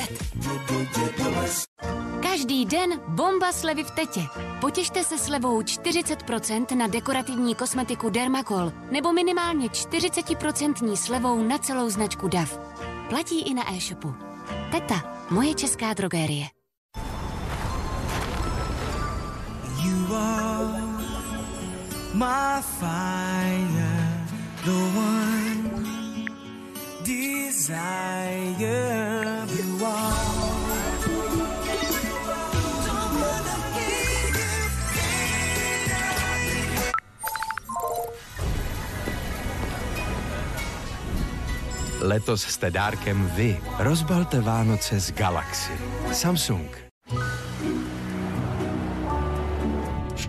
[2.22, 4.22] Každý den bomba slevy v Tetě.
[4.62, 12.28] Potěšte se slevou 40% na dekorativní kosmetiku Dermacol nebo minimálně 40% slevou na celou značku
[12.28, 12.60] DAV.
[13.10, 14.14] Platí i na e-shopu.
[14.72, 16.46] Teta, moje česká drogérie.
[19.84, 20.77] You are
[22.18, 24.26] my fire,
[24.66, 26.26] the one
[27.04, 28.56] desire
[29.48, 30.48] you are.
[42.02, 43.60] Letos jste dárkem vy.
[43.78, 45.72] Rozbalte Vánoce z Galaxy.
[46.12, 46.87] Samsung.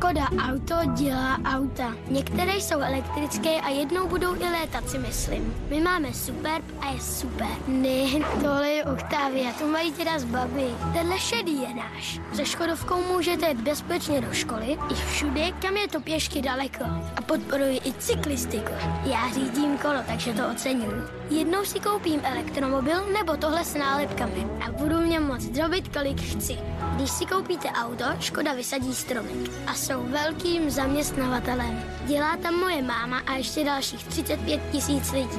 [0.09, 1.95] Škoda Auto dělá auta.
[2.11, 5.55] Některé jsou elektrické a jednou budou i létat, si myslím.
[5.69, 7.47] My máme Superb a je super.
[7.67, 10.67] Ne, tohle je Octavia, to mají teda z baby.
[10.93, 12.21] Tenhle šedý je náš.
[12.33, 16.85] Se Škodovkou můžete jít bezpečně do školy i všude, kam je to pěšky daleko.
[17.17, 18.73] A podporuji i cyklistiku.
[19.05, 21.18] Já řídím kolo, takže to oceňuji.
[21.31, 26.59] Jednou si koupím elektromobil nebo tohle s nálepkami a budu mě moc drobit, kolik chci.
[26.95, 31.83] Když si koupíte auto, Škoda vysadí stromek a jsou velkým zaměstnavatelem.
[32.07, 35.39] Dělá tam moje máma a ještě dalších 35 tisíc lidí.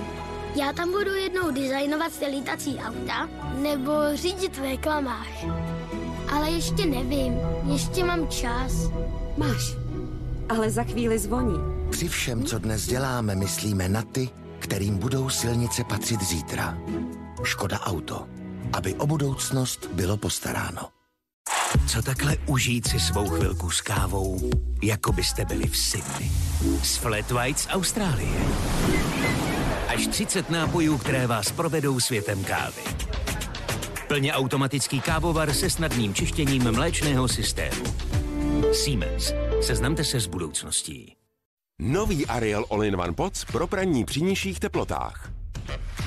[0.56, 5.44] Já tam budu jednou designovat ty lítací auta nebo řídit v reklamách.
[6.34, 7.34] Ale ještě nevím,
[7.74, 8.74] ještě mám čas.
[9.38, 9.76] Máš,
[10.50, 11.60] ale za chvíli zvoní.
[11.90, 16.78] Při všem, co dnes děláme, myslíme na ty, kterým budou silnice patřit zítra.
[17.44, 18.28] Škoda Auto.
[18.74, 20.90] Aby o budoucnost bylo postaráno.
[21.88, 24.52] Co takhle užít si svou chvilku s kávou,
[24.84, 26.32] jako byste byli v Sydney.
[26.84, 28.40] Z Flat White z Austrálie.
[29.88, 32.82] Až 30 nápojů, které vás provedou světem kávy.
[34.08, 37.84] Plně automatický kávovar se snadným čištěním mléčného systému.
[38.74, 39.34] Siemens.
[39.62, 41.19] Seznamte se s budoucností.
[41.82, 45.32] Nový Ariel All-in-One Pots pro praní při nižších teplotách.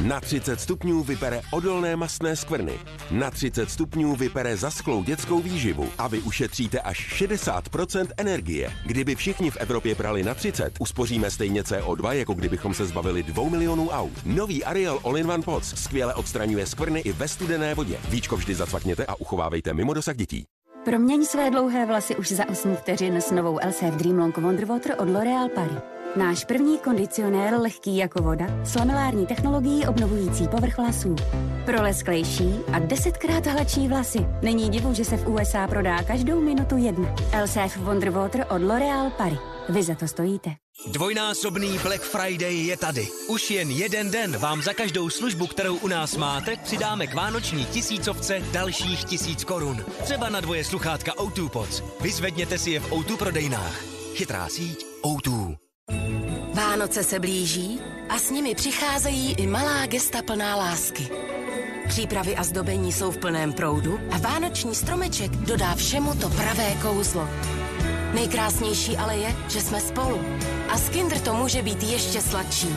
[0.03, 2.73] Na 30 stupňů vypere odolné mastné skvrny.
[3.11, 8.73] Na 30 stupňů vypere zasklou dětskou výživu a vy ušetříte až 60% energie.
[8.87, 13.49] Kdyby všichni v Evropě prali na 30, uspoříme stejně CO2, jako kdybychom se zbavili 2
[13.49, 14.27] milionů aut.
[14.27, 17.99] Nový Ariel All-in-One Pots skvěle odstraňuje skvrny i ve studené vodě.
[18.09, 20.45] Víčko vždy zacvakněte a uchovávejte mimo dosah dětí.
[20.85, 25.09] Proměň své dlouhé vlasy už za 8 vteřin s novou LCF Dream Long Wonderwater od
[25.09, 26.02] L'Oréal Paris.
[26.17, 31.17] Náš první kondicionér lehký jako voda s lamilární technologií obnovující povrch vlasů.
[31.65, 34.19] Pro lesklejší a desetkrát hladší vlasy.
[34.43, 37.15] Není divu, že se v USA prodá každou minutu jedna.
[37.43, 39.39] LCF Wonderwater od L'Oréal Paris.
[39.69, 40.51] Vy za to stojíte.
[40.87, 43.09] Dvojnásobný Black Friday je tady.
[43.29, 47.65] Už jen jeden den vám za každou službu, kterou u nás máte, přidáme k vánoční
[47.65, 49.85] tisícovce dalších tisíc korun.
[50.05, 51.83] Třeba na dvoje sluchátka O2 Pods.
[52.01, 53.85] Vyzvedněte si je v O2 prodejnách.
[54.15, 55.62] Chytrá síť O2.
[56.55, 61.09] Vánoce se blíží a s nimi přicházejí i malá gesta plná lásky.
[61.89, 67.29] Přípravy a zdobení jsou v plném proudu a vánoční stromeček dodá všemu to pravé kouzlo.
[68.15, 70.21] Nejkrásnější ale je, že jsme spolu.
[70.69, 72.75] A s Kinder to může být ještě sladší.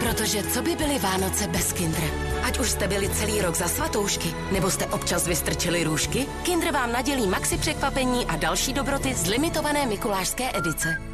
[0.00, 2.06] Protože co by byly Vánoce bez Kindra?
[2.42, 6.92] Ať už jste byli celý rok za svatoušky, nebo jste občas vystrčili růžky, Kinder vám
[6.92, 11.13] nadělí maxi překvapení a další dobroty z limitované mikulášské edice.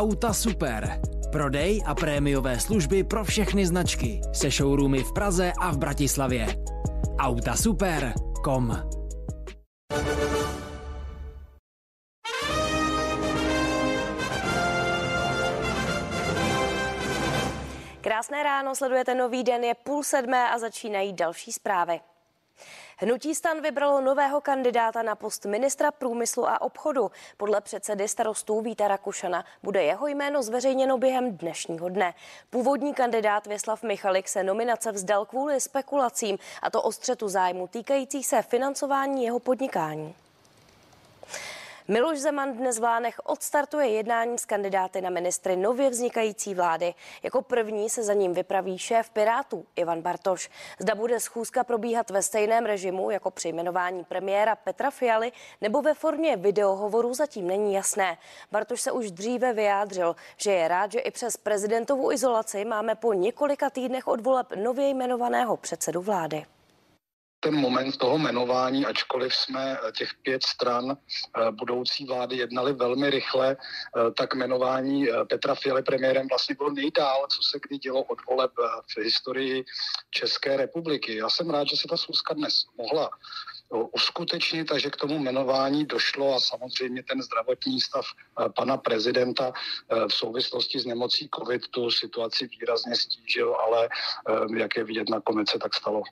[0.00, 1.00] Auta Super.
[1.32, 6.46] Prodej a prémiové služby pro všechny značky se showroomy v Praze a v Bratislavě.
[7.18, 8.76] Autasuper.com
[18.00, 22.00] Krásné ráno, sledujete nový den, je půl sedmé a začínají další zprávy.
[23.02, 27.10] Hnutí stan vybralo nového kandidáta na post ministra průmyslu a obchodu.
[27.36, 32.14] Podle předsedy starostů Víta Rakušana bude jeho jméno zveřejněno během dnešního dne.
[32.50, 38.22] Původní kandidát Věslav Michalik se nominace vzdal kvůli spekulacím, a to o střetu zájmu týkající
[38.22, 40.14] se financování jeho podnikání.
[41.90, 46.94] Miloš Zeman dnes v Lánech odstartuje jednání s kandidáty na ministry nově vznikající vlády.
[47.22, 50.50] Jako první se za ním vypraví šéf Pirátů Ivan Bartoš.
[50.78, 55.94] Zda bude schůzka probíhat ve stejném režimu jako při jmenování premiéra Petra Fialy nebo ve
[55.94, 58.18] formě videohovoru zatím není jasné.
[58.52, 63.12] Bartoš se už dříve vyjádřil, že je rád, že i přes prezidentovu izolaci máme po
[63.12, 66.44] několika týdnech od voleb nově jmenovaného předsedu vlády
[67.40, 73.10] ten moment toho jmenování, ačkoliv jsme eh, těch pět stran eh, budoucí vlády jednali velmi
[73.10, 78.26] rychle, eh, tak jmenování Petra Fialy premiérem vlastně bylo nejdál, co se kdy dělo od
[78.26, 78.50] voleb
[78.96, 79.64] v historii
[80.10, 81.16] České republiky.
[81.16, 83.10] Já jsem rád, že se ta schůzka dnes mohla
[83.92, 88.06] uskutečnit, takže k tomu jmenování došlo a samozřejmě ten zdravotní stav
[88.56, 89.52] pana prezidenta
[90.08, 93.88] v souvislosti s nemocí COVID tu situaci výrazně stížil, ale
[94.56, 96.02] jak je vidět, nakonec se tak stalo.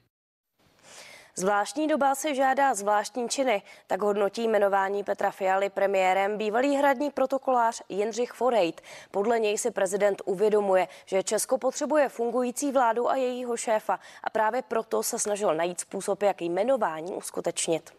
[1.38, 7.82] Zvláštní doba si žádá zvláštní činy, tak hodnotí jmenování Petra Fialy premiérem bývalý hradní protokolář
[7.88, 8.80] Jindřich Forejt.
[9.10, 14.62] Podle něj si prezident uvědomuje, že Česko potřebuje fungující vládu a jejího šéfa a právě
[14.62, 17.90] proto se snažil najít způsob, jak jmenování uskutečnit.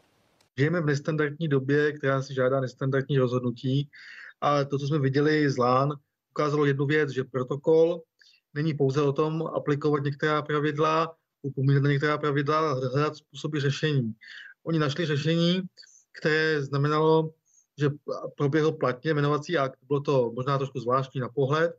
[0.58, 3.90] Žijeme v nestandardní době, která si žádá nestandardní rozhodnutí
[4.42, 5.90] a to, co jsme viděli z Lán,
[6.32, 8.02] ukázalo jednu věc, že protokol
[8.54, 14.14] není pouze o tom aplikovat některá pravidla, upomínat na některá pravidla, hledat způsoby řešení.
[14.64, 15.62] Oni našli řešení,
[16.12, 17.34] které znamenalo,
[17.80, 17.90] že
[18.38, 19.80] proběhl platně jmenovací akt.
[19.88, 21.78] Bylo to možná trošku zvláštní na pohled,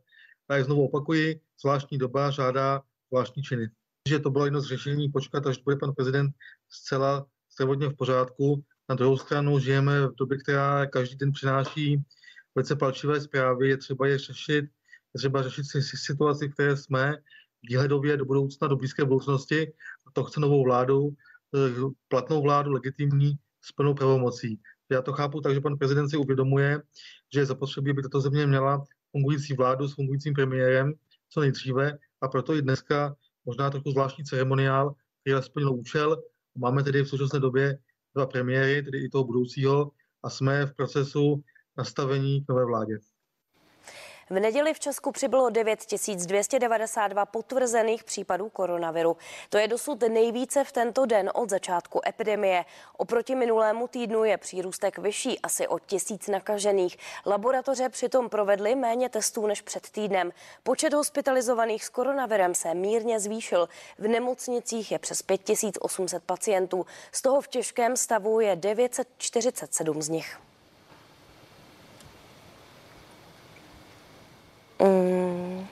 [0.49, 3.69] ale znovu opakuji, zvláštní doba žádá zvláštní činy.
[4.09, 6.35] Že to bylo jedno z řešení počkat, až bude pan prezident
[6.69, 8.63] zcela zdravotně v pořádku.
[8.89, 12.03] Na druhou stranu žijeme v době, která každý den přináší
[12.55, 14.65] velice palčivé zprávy, je třeba je řešit,
[15.13, 17.17] je třeba řešit situaci, v které jsme,
[17.63, 19.73] výhledově do budoucna, do blízké budoucnosti.
[20.13, 21.09] To chce novou vládu,
[21.55, 24.59] eh, platnou vládu, legitimní, s plnou pravomocí.
[24.91, 26.81] Já to chápu tak, že pan prezident si uvědomuje,
[27.33, 30.93] že je zapotřebí, aby tato země měla fungující vládu s fungujícím premiérem
[31.31, 36.23] co nejdříve a proto i dneska možná trochu zvláštní ceremoniál, který splnil účel.
[36.57, 37.77] Máme tedy v současné době
[38.15, 39.91] dva premiéry, tedy i toho budoucího,
[40.23, 41.43] a jsme v procesu
[41.77, 42.97] nastavení k nové vládě.
[44.31, 49.17] V neděli v Česku přibylo 9292 potvrzených případů koronaviru.
[49.49, 52.65] To je dosud nejvíce v tento den od začátku epidemie.
[52.97, 56.97] Oproti minulému týdnu je přírůstek vyšší asi o tisíc nakažených.
[57.25, 60.31] Laboratoře přitom provedly méně testů než před týdnem.
[60.63, 63.69] Počet hospitalizovaných s koronavirem se mírně zvýšil.
[63.99, 66.85] V nemocnicích je přes 5800 pacientů.
[67.11, 70.50] Z toho v těžkém stavu je 947 z nich.
[74.83, 75.67] Mm,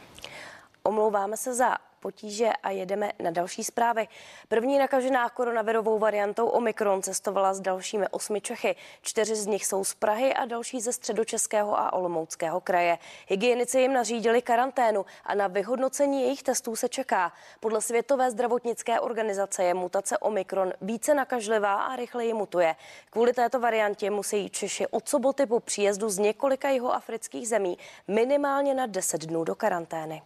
[0.84, 4.08] omlouváme se za potíže a jedeme na další zprávy.
[4.48, 8.76] První nakažená koronavirovou variantou Omikron cestovala s dalšími osmi Čechy.
[9.02, 12.98] Čtyři z nich jsou z Prahy a další ze středočeského a olomouckého kraje.
[13.28, 17.34] Hygienici jim nařídili karanténu a na vyhodnocení jejich testů se čeká.
[17.60, 22.76] Podle Světové zdravotnické organizace je mutace Omikron více nakažlivá a rychleji mutuje.
[23.10, 28.86] Kvůli této variantě musí Češi od soboty po příjezdu z několika jihoafrických zemí minimálně na
[28.86, 30.22] 10 dnů do karantény.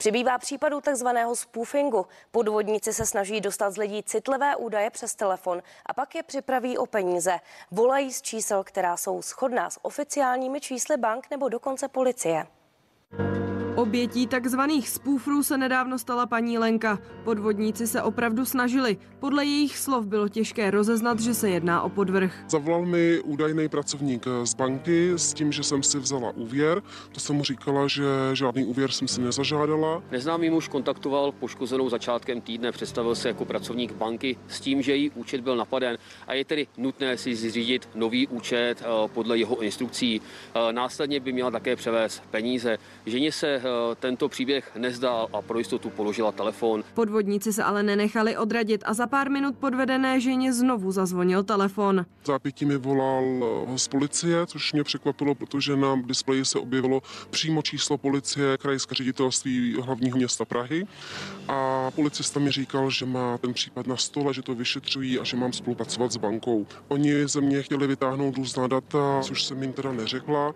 [0.00, 2.06] Přibývá případů takzvaného spoofingu.
[2.30, 6.86] Podvodníci se snaží dostat z lidí citlivé údaje přes telefon a pak je připraví o
[6.86, 7.38] peníze.
[7.70, 12.46] Volají z čísel, která jsou shodná s oficiálními čísly bank nebo dokonce policie.
[13.80, 16.98] Obětí takzvaných spůfrů se nedávno stala paní Lenka.
[17.24, 18.96] Podvodníci se opravdu snažili.
[19.20, 22.34] Podle jejich slov bylo těžké rozeznat, že se jedná o podvrh.
[22.48, 26.82] Zavolal mi údajný pracovník z banky s tím, že jsem si vzala úvěr.
[27.12, 30.02] To jsem mu říkala, že žádný úvěr jsem si nezažádala.
[30.10, 35.10] Neznámý muž kontaktoval poškozenou začátkem týdne, představil se jako pracovník banky s tím, že její
[35.10, 40.20] účet byl napaden a je tedy nutné si zřídit nový účet eh, podle jeho instrukcí.
[40.54, 42.78] Eh, Následně by měla také převést peníze.
[43.06, 43.62] Ženě se eh,
[44.00, 46.84] tento příběh nezdál a pro jistotu položila telefon.
[46.94, 52.06] Podvodníci se ale nenechali odradit a za pár minut podvedené ženě znovu zazvonil telefon.
[52.24, 53.24] Zápětí mi volal
[53.74, 58.94] eh, z policie, což mě překvapilo, protože na displeji se objevilo přímo číslo policie krajské
[58.94, 60.86] ředitelství hlavního města Prahy
[61.48, 65.36] a policista mi říkal, že má ten případ na stole, že to vyšetřují a že
[65.36, 66.66] mám spolupracovat s bankou.
[66.88, 70.54] Oni ze mě chtěli vytáhnout různá data, což jsem jim teda neřekla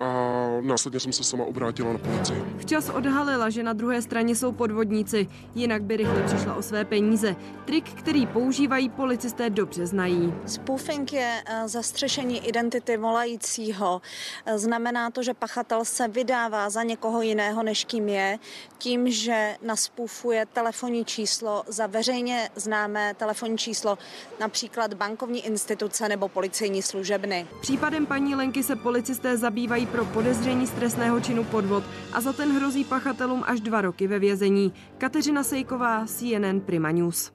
[0.00, 2.44] a následně jsem se sama obrátila na policii.
[2.58, 7.36] Včas odhalila, že na druhé straně jsou podvodníci, jinak by rychle přišla o své peníze.
[7.64, 10.34] Trik, který používají policisté, dobře znají.
[10.46, 14.02] Spoofing je eh, zastřešení identity volajícího.
[14.46, 18.38] Eh, Znamená to, že pachatel se vydává za někoho jiného, než kým je,
[18.78, 23.98] tím, že naspůfuje telefonní číslo za veřejně známé telefonní číslo,
[24.40, 27.46] například bankovní instituce nebo policejní služebny.
[27.60, 32.56] Případem paní Lenky se policisté zabývají pro podezření z trestného činu podvod a za ten
[32.56, 34.72] hrozí pachatelům až dva roky ve vězení.
[34.98, 37.33] Kateřina Sejková, CNN Prima News.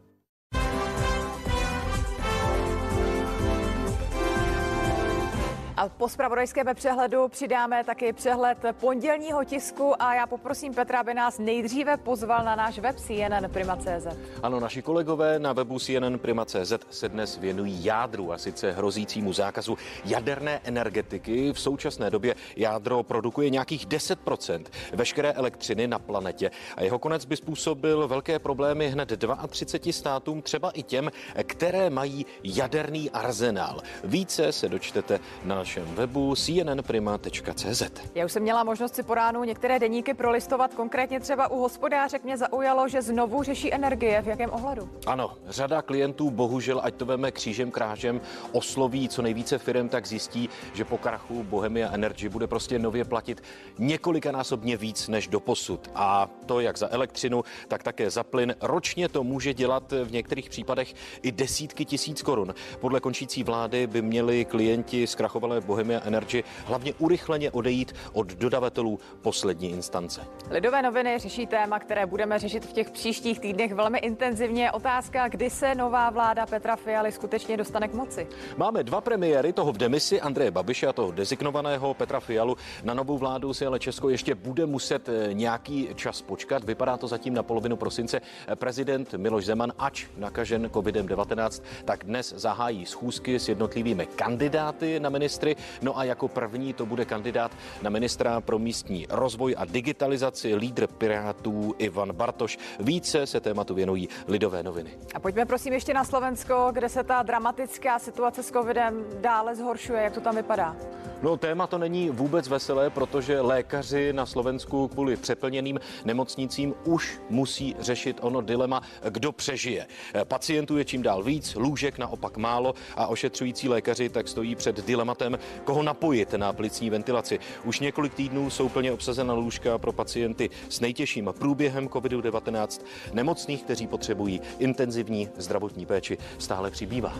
[5.79, 11.37] A po spravodajském přehledu přidáme taky přehled pondělního tisku a já poprosím Petra, aby nás
[11.39, 14.07] nejdříve pozval na náš web CNN Prima.cz.
[14.43, 19.77] Ano, naši kolegové na webu CNN Prima.cz se dnes věnují jádru a sice hrozícímu zákazu
[20.05, 21.53] jaderné energetiky.
[21.53, 27.37] V současné době jádro produkuje nějakých 10% veškeré elektřiny na planetě a jeho konec by
[27.37, 29.05] způsobil velké problémy hned
[29.47, 31.11] 32 státům, třeba i těm,
[31.43, 33.81] které mají jaderný arzenál.
[34.03, 37.83] Více se dočtete na našem webu cnnprima.cz.
[38.15, 42.23] Já už jsem měla možnost si po ránu některé deníky prolistovat, konkrétně třeba u hospodářek
[42.23, 44.21] mě zaujalo, že znovu řeší energie.
[44.21, 44.89] V jakém ohledu?
[45.07, 50.49] Ano, řada klientů bohužel, ať to veme křížem krážem, osloví co nejvíce firm, tak zjistí,
[50.73, 53.43] že po krachu Bohemia Energy bude prostě nově platit
[53.77, 55.91] několikanásobně víc než do posud.
[55.95, 58.55] A to jak za elektřinu, tak také za plyn.
[58.61, 62.53] Ročně to může dělat v některých případech i desítky tisíc korun.
[62.79, 69.69] Podle končící vlády by měli klienti zkrachovalé Bohemia Energy hlavně urychleně odejít od dodavatelů poslední
[69.71, 70.21] instance.
[70.49, 74.71] Lidové noviny řeší téma, které budeme řešit v těch příštích týdnech velmi intenzivně.
[74.71, 78.27] Otázka, kdy se nová vláda Petra Fialy skutečně dostane k moci.
[78.57, 82.57] Máme dva premiéry, toho v demisi Andreje Babiše a toho designovaného Petra Fialu.
[82.83, 86.63] Na novou vládu si ale Česko ještě bude muset eh, nějaký čas počkat.
[86.63, 88.21] Vypadá to zatím na polovinu prosince.
[88.47, 95.09] Eh, Prezident Miloš Zeman, ač nakažen COVID-19, tak dnes zahájí schůzky s jednotlivými kandidáty na
[95.09, 95.48] ministry.
[95.81, 100.87] No a jako první to bude kandidát na ministra pro místní rozvoj a digitalizaci, lídr
[100.87, 102.57] Pirátů Ivan Bartoš.
[102.79, 104.91] Více se tématu věnují lidové noviny.
[105.13, 110.01] A pojďme prosím ještě na Slovensko, kde se ta dramatická situace s covidem dále zhoršuje.
[110.01, 110.75] Jak to tam vypadá?
[111.21, 117.75] No, téma to není vůbec veselé, protože lékaři na Slovensku kvůli přeplněným nemocnicím už musí
[117.79, 119.87] řešit ono dilema, kdo přežije.
[120.23, 125.38] Pacientů je čím dál víc, lůžek naopak málo a ošetřující lékaři tak stojí před dilematem,
[125.63, 127.39] koho napojit na plicní ventilaci.
[127.63, 132.81] Už několik týdnů jsou plně obsazena lůžka pro pacienty s nejtěžším průběhem COVID-19.
[133.13, 137.13] Nemocných, kteří potřebují intenzivní zdravotní péči, stále přibývá.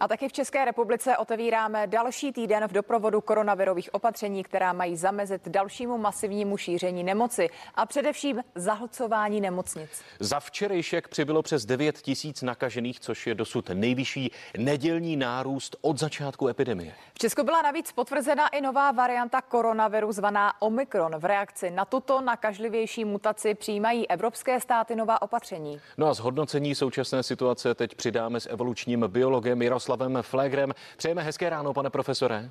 [0.00, 5.48] A taky v České republice otevíráme další týden v doprovodu koronavirových opatření, která mají zamezit
[5.48, 9.90] dalšímu masivnímu šíření nemoci a především zahlcování nemocnic.
[10.20, 16.48] Za včerejšek přibylo přes 9 tisíc nakažených, což je dosud nejvyšší nedělní nárůst od začátku
[16.48, 16.94] epidemie.
[17.14, 21.16] V Česku byla navíc potvrzena i nová varianta koronaviru zvaná Omikron.
[21.18, 25.80] V reakci na tuto nakažlivější mutaci přijímají evropské státy nová opatření.
[25.96, 29.87] No a zhodnocení současné situace teď přidáme s evolučním biologem Jaroslavem
[30.22, 30.74] Flégrem.
[30.96, 32.50] Přejeme hezké ráno, pane profesore.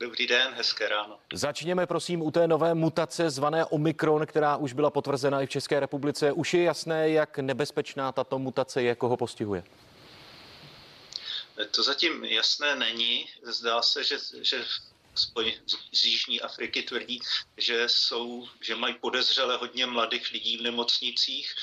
[0.00, 1.18] Dobrý den, hezké ráno.
[1.32, 5.80] Začněme prosím u té nové mutace zvané Omikron, která už byla potvrzena i v České
[5.80, 6.32] republice.
[6.32, 9.64] Už je jasné, jak nebezpečná tato mutace je, koho postihuje.
[11.70, 13.26] To zatím jasné není.
[13.42, 14.64] Zdá se, že, že
[15.16, 15.52] aspoň
[15.92, 17.20] z Jižní Afriky tvrdí,
[17.56, 21.54] že, jsou, že mají podezřele hodně mladých lidí v nemocnicích.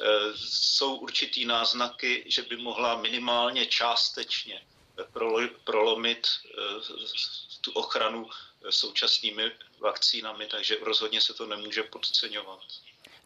[0.00, 4.66] E, Jsou určitý náznaky, že by mohla minimálně částečně
[5.12, 6.50] prolo- prolomit e,
[7.60, 8.30] tu ochranu
[8.70, 12.60] současnými vakcínami, takže rozhodně se to nemůže podceňovat.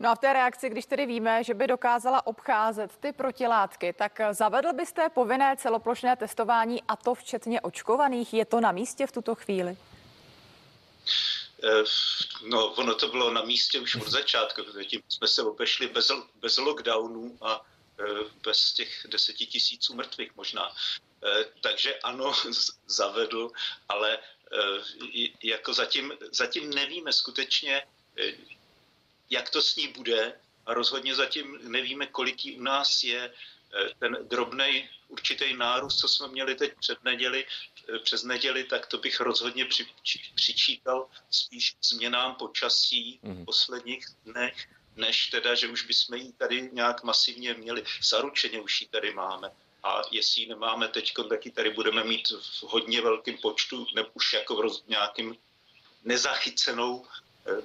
[0.00, 4.20] No a v té reakci, když tedy víme, že by dokázala obcházet ty protilátky, tak
[4.32, 8.34] zavedl byste povinné celoplošné testování a to včetně očkovaných?
[8.34, 9.76] Je to na místě v tuto chvíli?
[11.64, 11.84] Eh,
[12.42, 16.56] no, ono to bylo na místě už od začátku, tím jsme se obešli bez, bez
[16.56, 17.64] lockdownů a
[18.00, 18.04] eh,
[18.44, 20.72] bez těch deseti tisíců mrtvých možná.
[21.24, 22.32] Eh, takže ano,
[22.86, 23.50] zavedl,
[23.88, 24.18] ale
[25.42, 27.82] jako zatím, zatím nevíme skutečně,
[29.30, 33.32] jak to s ní bude a rozhodně zatím nevíme, kolik u nás je
[33.98, 37.44] ten drobný určitý nárůst, co jsme měli teď před neděli,
[38.02, 39.86] přes neděli, tak to bych rozhodně při,
[40.34, 43.44] přičítal spíš změnám počasí v mhm.
[43.44, 47.84] posledních dnech, než teda, že už bychom ji tady nějak masivně měli.
[48.02, 49.50] Zaručeně už ji tady máme.
[49.82, 54.08] A jestli ji nemáme teď, tak ji tady budeme mít v hodně velkém počtu, nebo
[54.14, 55.36] už jako v roz, nějakým
[56.04, 57.06] nezachycenou
[57.46, 57.62] eh,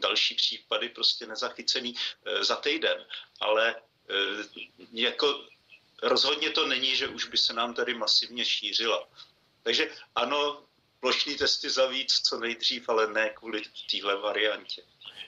[0.00, 1.94] další případy prostě nezachycený
[2.24, 3.04] eh, za týden.
[3.40, 4.14] Ale eh,
[4.92, 5.44] jako
[6.02, 9.08] rozhodně to není, že už by se nám tady masivně šířila.
[9.62, 10.62] Takže ano,
[11.00, 14.82] plošní testy za víc co nejdřív, ale ne kvůli téhle variantě.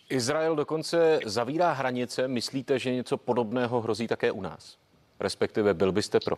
[0.09, 2.29] Izrael dokonce zavírá hranice.
[2.29, 4.79] Myslíte, že něco podobného hrozí také u nás?
[5.21, 6.37] Respektive byl byste pro?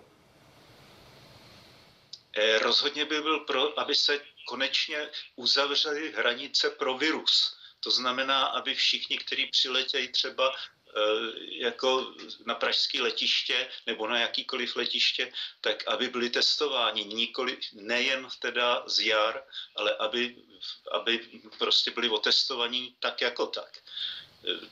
[2.36, 7.57] Eh, rozhodně by byl pro, aby se konečně uzavřely hranice pro virus.
[7.85, 10.53] To znamená, aby všichni, kteří přiletějí třeba
[10.97, 12.14] Eh, jako
[12.47, 18.99] na pražské letiště nebo na jakýkoliv letiště, tak aby byli testováni nikoli, nejen teda z
[18.99, 19.45] jar,
[19.76, 20.37] ale aby,
[20.93, 23.78] aby prostě byli otestovaní tak jako tak.
[24.49, 24.68] Eh,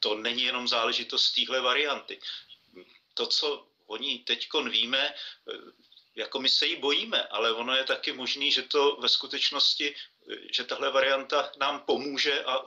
[0.00, 2.20] to není jenom záležitost téhle varianty.
[3.14, 5.52] To, co oni teď víme, eh,
[6.16, 9.94] jako my se jí bojíme, ale ono je taky možný, že to ve skutečnosti,
[10.52, 12.60] že tahle varianta nám pomůže a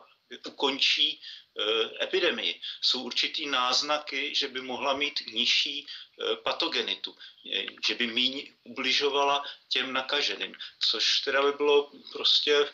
[0.48, 1.22] ukončí
[1.60, 2.62] Eh, epidemii.
[2.82, 7.16] Jsou určitý náznaky, že by mohla mít nižší eh, patogenitu,
[7.54, 12.74] eh, že by méně ubližovala těm nakaženým, což teda by bylo prostě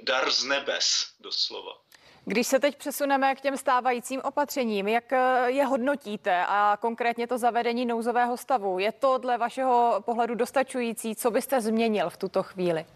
[0.00, 1.80] dar z nebes, doslova.
[2.26, 5.12] Když se teď přesuneme k těm stávajícím opatřením, jak
[5.46, 8.78] je hodnotíte a konkrétně to zavedení nouzového stavu?
[8.78, 11.16] Je to dle vašeho pohledu dostačující?
[11.16, 12.86] Co byste změnil v tuto chvíli?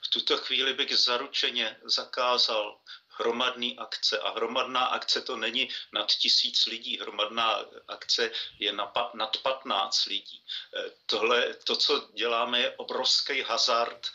[0.00, 2.76] V tuto chvíli bych zaručeně zakázal
[3.08, 4.18] hromadný akce.
[4.18, 10.42] A hromadná akce to není nad tisíc lidí, hromadná akce je na, nad 15 lidí.
[10.76, 14.06] Eh, tohle, to, co děláme, je obrovský hazard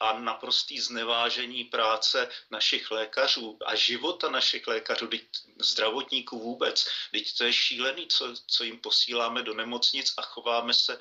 [0.00, 5.10] a naprostý znevážení práce našich lékařů a života našich lékařů,
[5.58, 6.86] zdravotníků vůbec.
[7.12, 10.98] Teď to je šílený, co, co jim posíláme do nemocnic a chováme se e,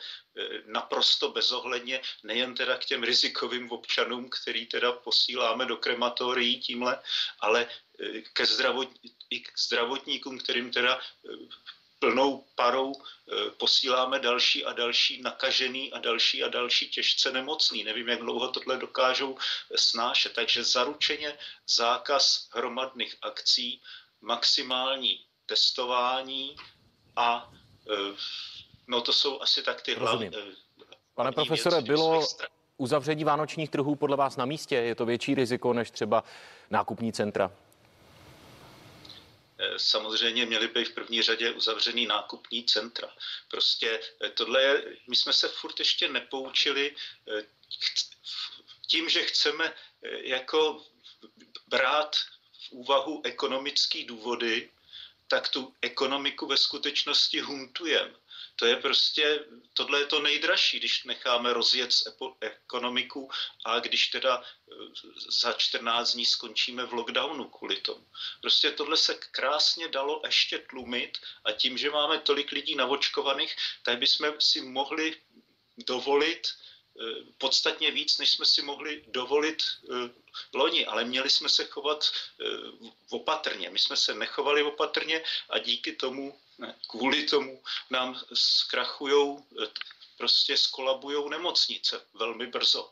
[0.65, 7.01] naprosto bezohledně, nejen teda k těm rizikovým občanům, který teda posíláme do krematorií tímhle,
[7.39, 7.67] ale
[7.99, 8.89] e, ke zdravot,
[9.29, 11.01] i k zdravotníkům, kterým teda e,
[12.06, 17.84] plnou parou eh, posíláme další a další nakažený a další a další těžce nemocný.
[17.84, 19.38] Nevím, jak dlouho tohle dokážou
[19.76, 20.34] snášet.
[20.34, 21.38] Takže zaručeně
[21.76, 23.82] zákaz hromadných akcí,
[24.22, 26.56] maximální testování
[27.16, 27.51] a
[27.91, 28.16] eh,
[28.88, 30.28] no to jsou asi tak ty hlavní.
[30.28, 30.56] Eh,
[31.16, 32.28] Pane profesore, bylo
[32.78, 34.76] uzavření vánočních trhů podle vás na místě?
[34.76, 36.24] Je to větší riziko než třeba
[36.70, 37.51] nákupní centra?
[39.58, 43.16] Eh, samozřejmě měly by v první řadě uzavřený nákupní centra.
[43.47, 46.95] Prostě eh, tohle je, my jsme se furt ještě nepoučili
[47.28, 47.43] eh,
[48.88, 50.86] tím, že chceme jako
[51.68, 52.16] brát
[52.68, 54.72] v úvahu ekonomické důvody,
[55.28, 58.14] tak tu ekonomiku ve skutečnosti huntujeme.
[58.56, 61.89] To je prostě, tohle je to nejdražší, když necháme rozjet
[62.41, 63.30] ekonomiku
[63.66, 64.76] a když teda e,
[65.41, 68.08] za 14 dní skončíme v lockdownu kvůli tomu.
[68.41, 73.99] Prostě tohle se krásně dalo ještě tlumit a tím, že máme tolik lidí navočkovaných, tak
[73.99, 75.18] bychom si mohli
[75.78, 76.47] dovolit
[77.01, 80.10] Eh, podstatně víc, než jsme si mohli dovolit eh,
[80.53, 82.45] loni, ale měli jsme se chovat eh,
[83.10, 83.70] opatrně.
[83.70, 89.43] My jsme se nechovali opatrně a díky tomu, ne, kvůli tomu nám zkrachujou,
[90.18, 92.91] prostě skolabujou nemocnice velmi brzo.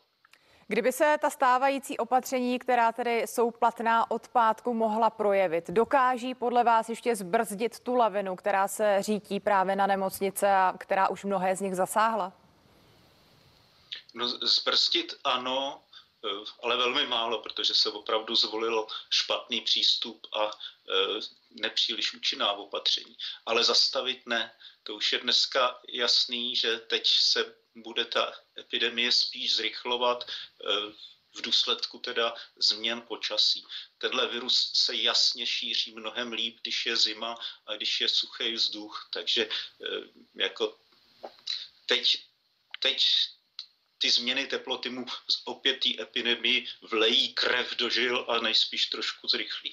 [0.68, 6.64] Kdyby se ta stávající opatření, která tedy jsou platná od pátku, mohla projevit, dokáží podle
[6.64, 11.56] vás ještě zbrzdit tu lavinu, která se řítí právě na nemocnice a která už mnohé
[11.56, 12.32] z nich zasáhla?
[14.14, 15.93] No, zbrstit ano, eh,
[16.62, 21.20] ale velmi málo, protože se opravdu zvolilo špatný přístup a eh,
[21.50, 23.16] nepříliš účinná opatření.
[23.46, 24.56] Ale zastavit ne.
[24.82, 30.24] To už je dneska jasný, že teď se bude ta epidemie spíš zrychlovat
[31.34, 33.64] v důsledku teda změn počasí.
[33.98, 39.08] Tenhle virus se jasně šíří mnohem líp, když je zima a když je suchý vzduch,
[39.12, 39.48] takže
[40.34, 40.78] jako
[41.86, 42.24] teď,
[42.78, 43.08] teď
[44.04, 45.06] ty změny teploty mu
[45.44, 49.72] opět té epidemii vlejí krev do žil a nejspíš trošku zrychlí.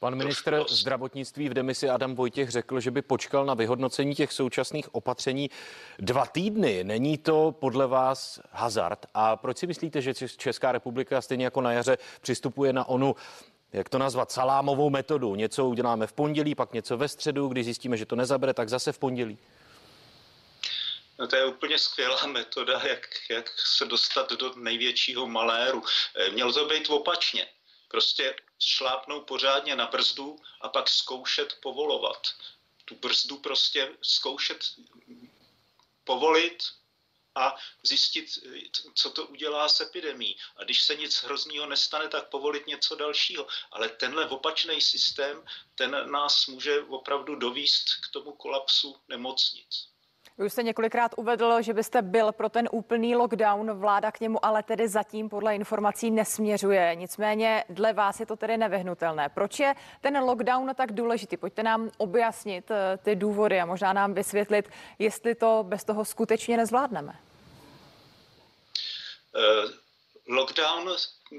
[0.00, 4.94] Pan ministr zdravotnictví v demisi Adam Vojtěch řekl, že by počkal na vyhodnocení těch současných
[4.94, 5.50] opatření
[5.98, 6.84] dva týdny.
[6.84, 9.06] Není to podle vás hazard?
[9.14, 13.16] A proč si myslíte, že Česká republika stejně jako na jaře přistupuje na onu
[13.72, 15.34] jak to nazvat, salámovou metodu.
[15.34, 18.92] Něco uděláme v pondělí, pak něco ve středu, když zjistíme, že to nezabere, tak zase
[18.92, 19.38] v pondělí.
[21.20, 25.84] No to je úplně skvělá metoda, jak, jak se dostat do největšího maléru.
[26.14, 27.48] Eh, mělo to být opačně.
[27.88, 32.28] Prostě šlápnout pořádně na brzdu a pak zkoušet povolovat.
[32.84, 34.58] Tu brzdu prostě zkoušet
[36.04, 36.62] povolit
[37.34, 38.26] a zjistit,
[38.94, 40.36] co to udělá s epidemí.
[40.56, 43.46] A když se nic hroznýho nestane, tak povolit něco dalšího.
[43.70, 45.44] Ale tenhle opačný systém,
[45.74, 49.89] ten nás může opravdu dovíst k tomu kolapsu nemocnic.
[50.40, 54.44] Vy už jste několikrát uvedl, že byste byl pro ten úplný lockdown, vláda k němu
[54.44, 56.94] ale tedy zatím podle informací nesměřuje.
[56.94, 59.28] Nicméně dle vás je to tedy nevyhnutelné.
[59.28, 61.36] Proč je ten lockdown tak důležitý?
[61.36, 64.68] Pojďte nám objasnit eh, ty důvody a možná nám vysvětlit,
[64.98, 67.12] jestli to bez toho skutečně nezvládneme.
[70.30, 70.96] Lockdown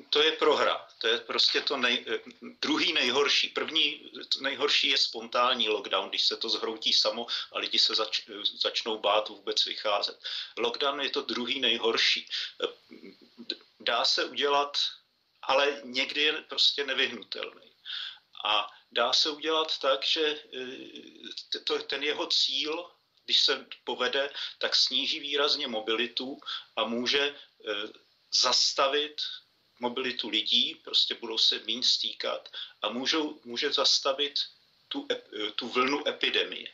[0.09, 0.87] to je prohra.
[0.97, 2.05] To je prostě to nej,
[2.41, 3.47] druhý nejhorší.
[3.49, 4.11] První
[4.41, 8.21] nejhorší je spontánní lockdown, když se to zhroutí samo a lidi se zač,
[8.61, 10.19] začnou bát vůbec vycházet.
[10.57, 12.29] Lockdown je to druhý nejhorší.
[13.79, 14.77] Dá se udělat,
[15.41, 17.71] ale někdy je prostě nevyhnutelný.
[18.45, 20.39] A dá se udělat tak, že
[21.87, 22.91] ten jeho cíl,
[23.25, 26.39] když se povede, tak sníží výrazně mobilitu
[26.75, 27.35] a může
[28.33, 29.21] zastavit
[29.79, 32.49] mobilitu lidí, prostě budou se méně stýkat
[32.81, 34.39] a můžou, může zastavit
[34.87, 35.07] tu,
[35.55, 36.67] tu vlnu epidemie.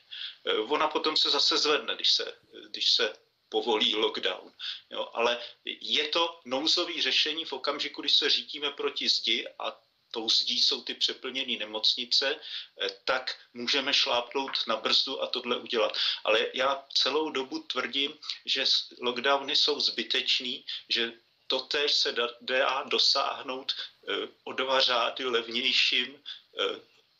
[0.45, 2.37] Eh, ona potom se zase zvedne, když se,
[2.69, 3.13] když se
[3.49, 4.51] povolí lockdown.
[4.89, 9.79] Jo, ale je to nouzové řešení v okamžiku, když se řídíme proti zdi a
[10.11, 15.97] tou zdí jsou ty přeplněné nemocnice, eh, tak můžeme šlápnout na brzdu a tohle udělat.
[16.23, 18.65] Ale já celou dobu tvrdím, že
[19.01, 21.13] lockdowny jsou zbytečný, že
[21.47, 23.73] totéž se dá dosáhnout
[24.09, 26.79] eh, o dva řády levnějším eh,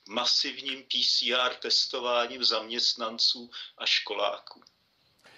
[0.10, 4.62] masivním PCR testováním zaměstnanců a školáků.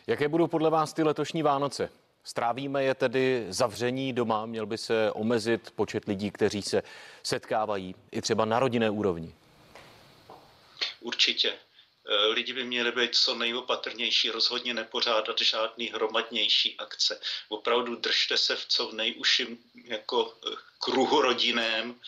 [0.07, 1.89] Jaké budou podle vás ty letošní Vánoce?
[2.23, 6.83] Strávíme je tedy zavření doma, měl by se omezit počet lidí, kteří se
[7.23, 9.35] setkávají i třeba na rodinné úrovni?
[10.99, 11.53] Určitě.
[12.11, 17.21] Eh, lidi by měli být co nejopatrnější, rozhodně nepořádat žádný hromadnější akce.
[17.49, 21.99] Opravdu držte se v co nejužším jako eh, kruhu rodinném,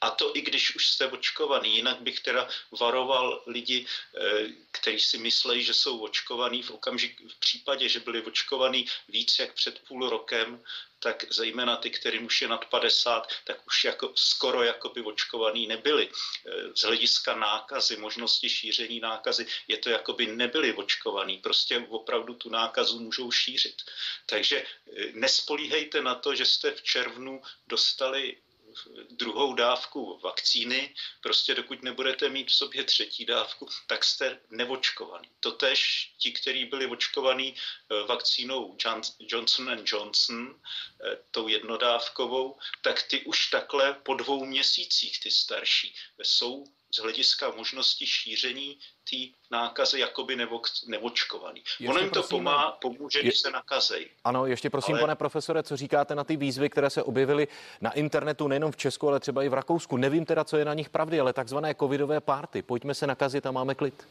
[0.00, 1.76] a to i když už jste očkovaný.
[1.76, 2.48] Jinak bych teda
[2.80, 8.22] varoval lidi, eh, kteří si myslejí, že jsou očkovaný v okamžik, v případě, že byli
[8.22, 10.62] očkovaný víc jak před půl rokem,
[10.98, 15.66] tak zejména ty, kterým už je nad 50, tak už jako, skoro jako by očkovaný
[15.66, 16.08] nebyli.
[16.08, 21.38] E, z hlediska nákazy, možnosti šíření nákazy, je to jako by nebyli očkovaný.
[21.38, 23.82] Prostě opravdu tu nákazu můžou šířit.
[24.26, 24.66] Takže e,
[25.12, 28.36] nespolíhejte na to, že jste v červnu dostali
[29.10, 35.28] druhou dávku vakcíny, prostě dokud nebudete mít v sobě třetí dávku, tak jste neočkovaný.
[35.40, 38.76] Totež ti, kteří byli očkovaní eh, vakcínou
[39.18, 40.60] Johnson Johnson,
[41.04, 47.50] eh, tou jednodávkovou, tak ty už takhle po dvou měsících, ty starší, jsou z hlediska
[47.56, 48.78] možnosti šíření
[49.10, 49.16] té
[49.50, 51.60] nákazy jakoby nevo, nevočkovaný.
[51.60, 54.06] Ještě ono jim to pomá, pomůže, když je, se nakazejí.
[54.24, 55.00] Ano, ještě prosím, ale...
[55.00, 57.48] pane profesore, co říkáte na ty výzvy, které se objevily
[57.80, 59.96] na internetu nejenom v Česku, ale třeba i v Rakousku.
[59.96, 62.62] Nevím teda, co je na nich pravdy, ale takzvané covidové párty.
[62.62, 64.08] Pojďme se nakazit a máme klid.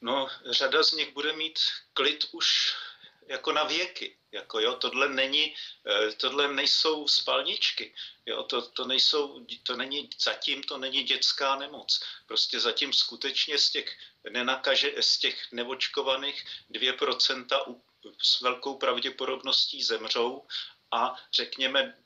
[0.00, 1.58] No, řada z nich bude mít
[1.92, 2.74] klid už
[3.28, 4.16] jako na věky.
[4.34, 5.54] Jako jo, tohle není,
[5.86, 7.94] eh, tohle nejsou spalničky.
[8.26, 12.02] Jo, to, to, nejsou, to není, zatím to není dětská nemoc.
[12.26, 13.96] Prostě zatím skutečně z těch,
[14.30, 17.80] nenakaže, z těch nevočkovaných 2%
[18.22, 20.46] s velkou pravděpodobností zemřou
[20.90, 22.03] a řekněme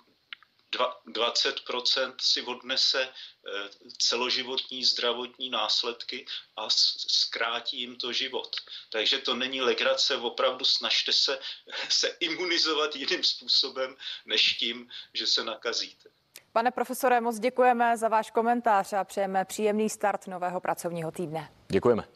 [0.73, 6.71] 20% si odnese eh, celoživotní zdravotní následky a
[7.09, 8.57] zkrátí jim to život.
[8.93, 11.39] Takže to není legrace, opravdu snažte se,
[11.89, 13.97] se imunizovat jiným způsobem,
[14.27, 16.09] než tím, že se nakazíte.
[16.53, 21.53] Pane profesore, moc děkujeme za váš komentář a přejeme příjemný start nového pracovního týdne.
[21.69, 22.09] Děkujeme.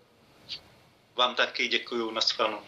[1.14, 2.62] Vám taky děkuji, naschledanou.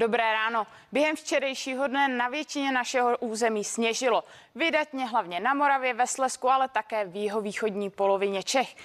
[0.00, 0.66] Dobré ráno.
[0.92, 4.24] Během včerejšího dne na většině našeho území sněžilo.
[4.54, 8.76] Vydatně hlavně na Moravě, ve Slesku, ale také v jihovýchodní polovině Čech.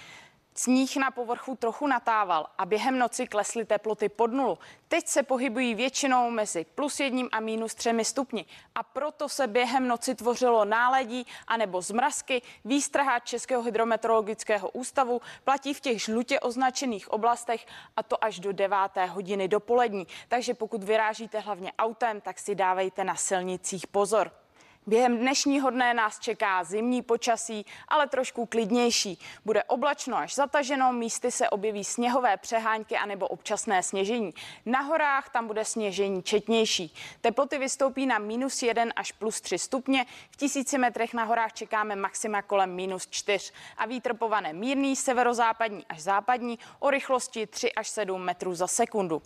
[0.58, 4.58] Sníh na povrchu trochu natával a během noci klesly teploty pod nulu.
[4.88, 8.46] Teď se pohybují většinou mezi plus jedním a minus třemi stupni
[8.76, 12.42] a proto se během noci tvořilo náledí anebo zmrazky.
[12.66, 17.66] Výstraha Českého hydrometeorologického ústavu platí v těch žlutě označených oblastech
[17.98, 18.78] a to až do 9.
[19.10, 20.08] hodiny dopolední.
[20.28, 24.45] Takže pokud vyrážíte hlavně autem, tak si dávejte na silnicích pozor.
[24.88, 29.20] Během dnešního dne nás čeká zimní počasí, ale trošku klidnější.
[29.46, 34.34] Bude oblačno až zataženo, místy se objeví sněhové přehánky anebo občasné sněžení.
[34.66, 36.96] Na horách tam bude sněžení četnější.
[37.22, 40.06] Teploty vystoupí na minus 1 až plus 3 stupně.
[40.32, 43.52] V tisíci metrech na horách čekáme maxima kolem minus 4.
[43.78, 49.22] A vítr povane mírný, severozápadní až západní o rychlosti 3 až 7 metrů za sekundu.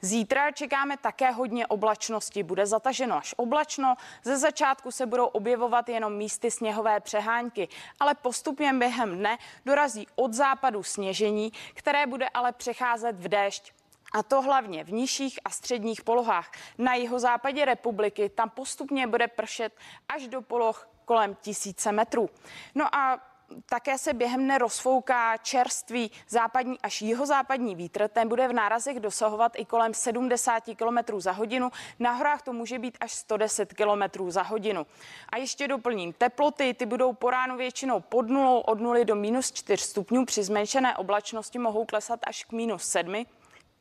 [0.00, 2.42] Zítra čekáme také hodně oblačnosti.
[2.42, 3.94] Bude zataženo až oblačno.
[4.24, 7.68] Ze začátku se budou objevovat jenom místy sněhové přehánky,
[8.00, 13.72] ale postupně během dne dorazí od západu sněžení, které bude ale přecházet v déšť.
[14.12, 16.50] A to hlavně v nižších a středních polohách.
[16.78, 19.72] Na jihozápadě republiky tam postupně bude pršet
[20.08, 22.30] až do poloh kolem tisíce metrů.
[22.74, 23.29] No a
[23.66, 28.08] také se během dne rozfouká čerstvý západní až jihozápadní vítr.
[28.08, 31.70] Ten bude v nárazech dosahovat i kolem 70 km za hodinu.
[31.98, 34.86] Na horách to může být až 110 km za hodinu.
[35.28, 36.74] A ještě doplním teploty.
[36.74, 40.24] Ty budou po ránu většinou pod nulou od 0 do minus 4 stupňů.
[40.24, 43.24] Při zmenšené oblačnosti mohou klesat až k minus 7.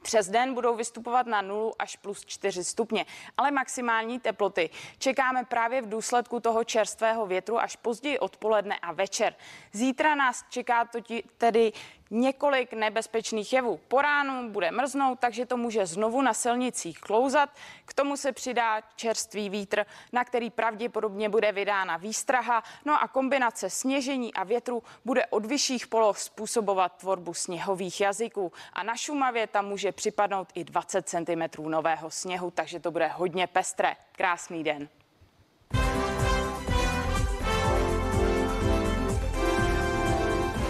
[0.01, 3.05] Přes den budou vystupovat na 0 až plus 4 stupně,
[3.37, 9.35] ale maximální teploty čekáme právě v důsledku toho čerstvého větru až později odpoledne a večer.
[9.71, 10.89] Zítra nás čeká
[11.37, 11.73] tedy
[12.11, 13.79] několik nebezpečných jevů.
[13.87, 17.49] Po ránu bude mrznout, takže to může znovu na silnicích klouzat.
[17.85, 22.63] K tomu se přidá čerstvý vítr, na který pravděpodobně bude vydána výstraha.
[22.85, 28.51] No a kombinace sněžení a větru bude od vyšších poloh způsobovat tvorbu sněhových jazyků.
[28.73, 33.47] A na Šumavě tam může připadnout i 20 cm nového sněhu, takže to bude hodně
[33.47, 33.95] pestré.
[34.11, 34.89] Krásný den.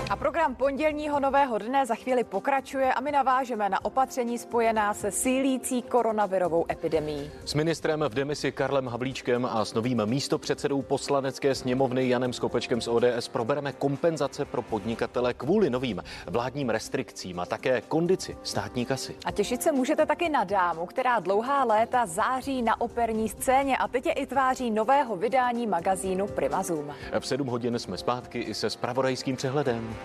[0.09, 5.11] A program pondělního nového dne za chvíli pokračuje a my navážeme na opatření spojená se
[5.11, 7.31] sílící koronavirovou epidemií.
[7.45, 12.87] S ministrem v demisi Karlem Havlíčkem a s novým místopředsedou poslanecké sněmovny Janem Skopečkem z
[12.87, 19.15] ODS probereme kompenzace pro podnikatele kvůli novým vládním restrikcím a také kondici státní kasy.
[19.25, 23.87] A těšit se můžete taky na dámu, která dlouhá léta září na operní scéně a
[23.87, 26.93] teď je i tváří nového vydání magazínu Prima Zoom.
[27.19, 29.98] V 7 hodin jsme zpátky i se spravodajským přehledem.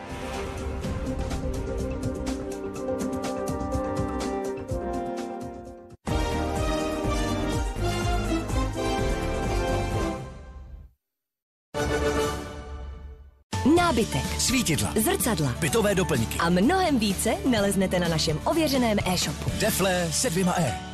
[13.76, 16.38] Nábytek, Svítidla, zrcadla bytové doplňky.
[16.38, 19.50] a mnohem více naleznete na našem ověřeném e-shopu.
[19.60, 20.93] Defle se dvěma E.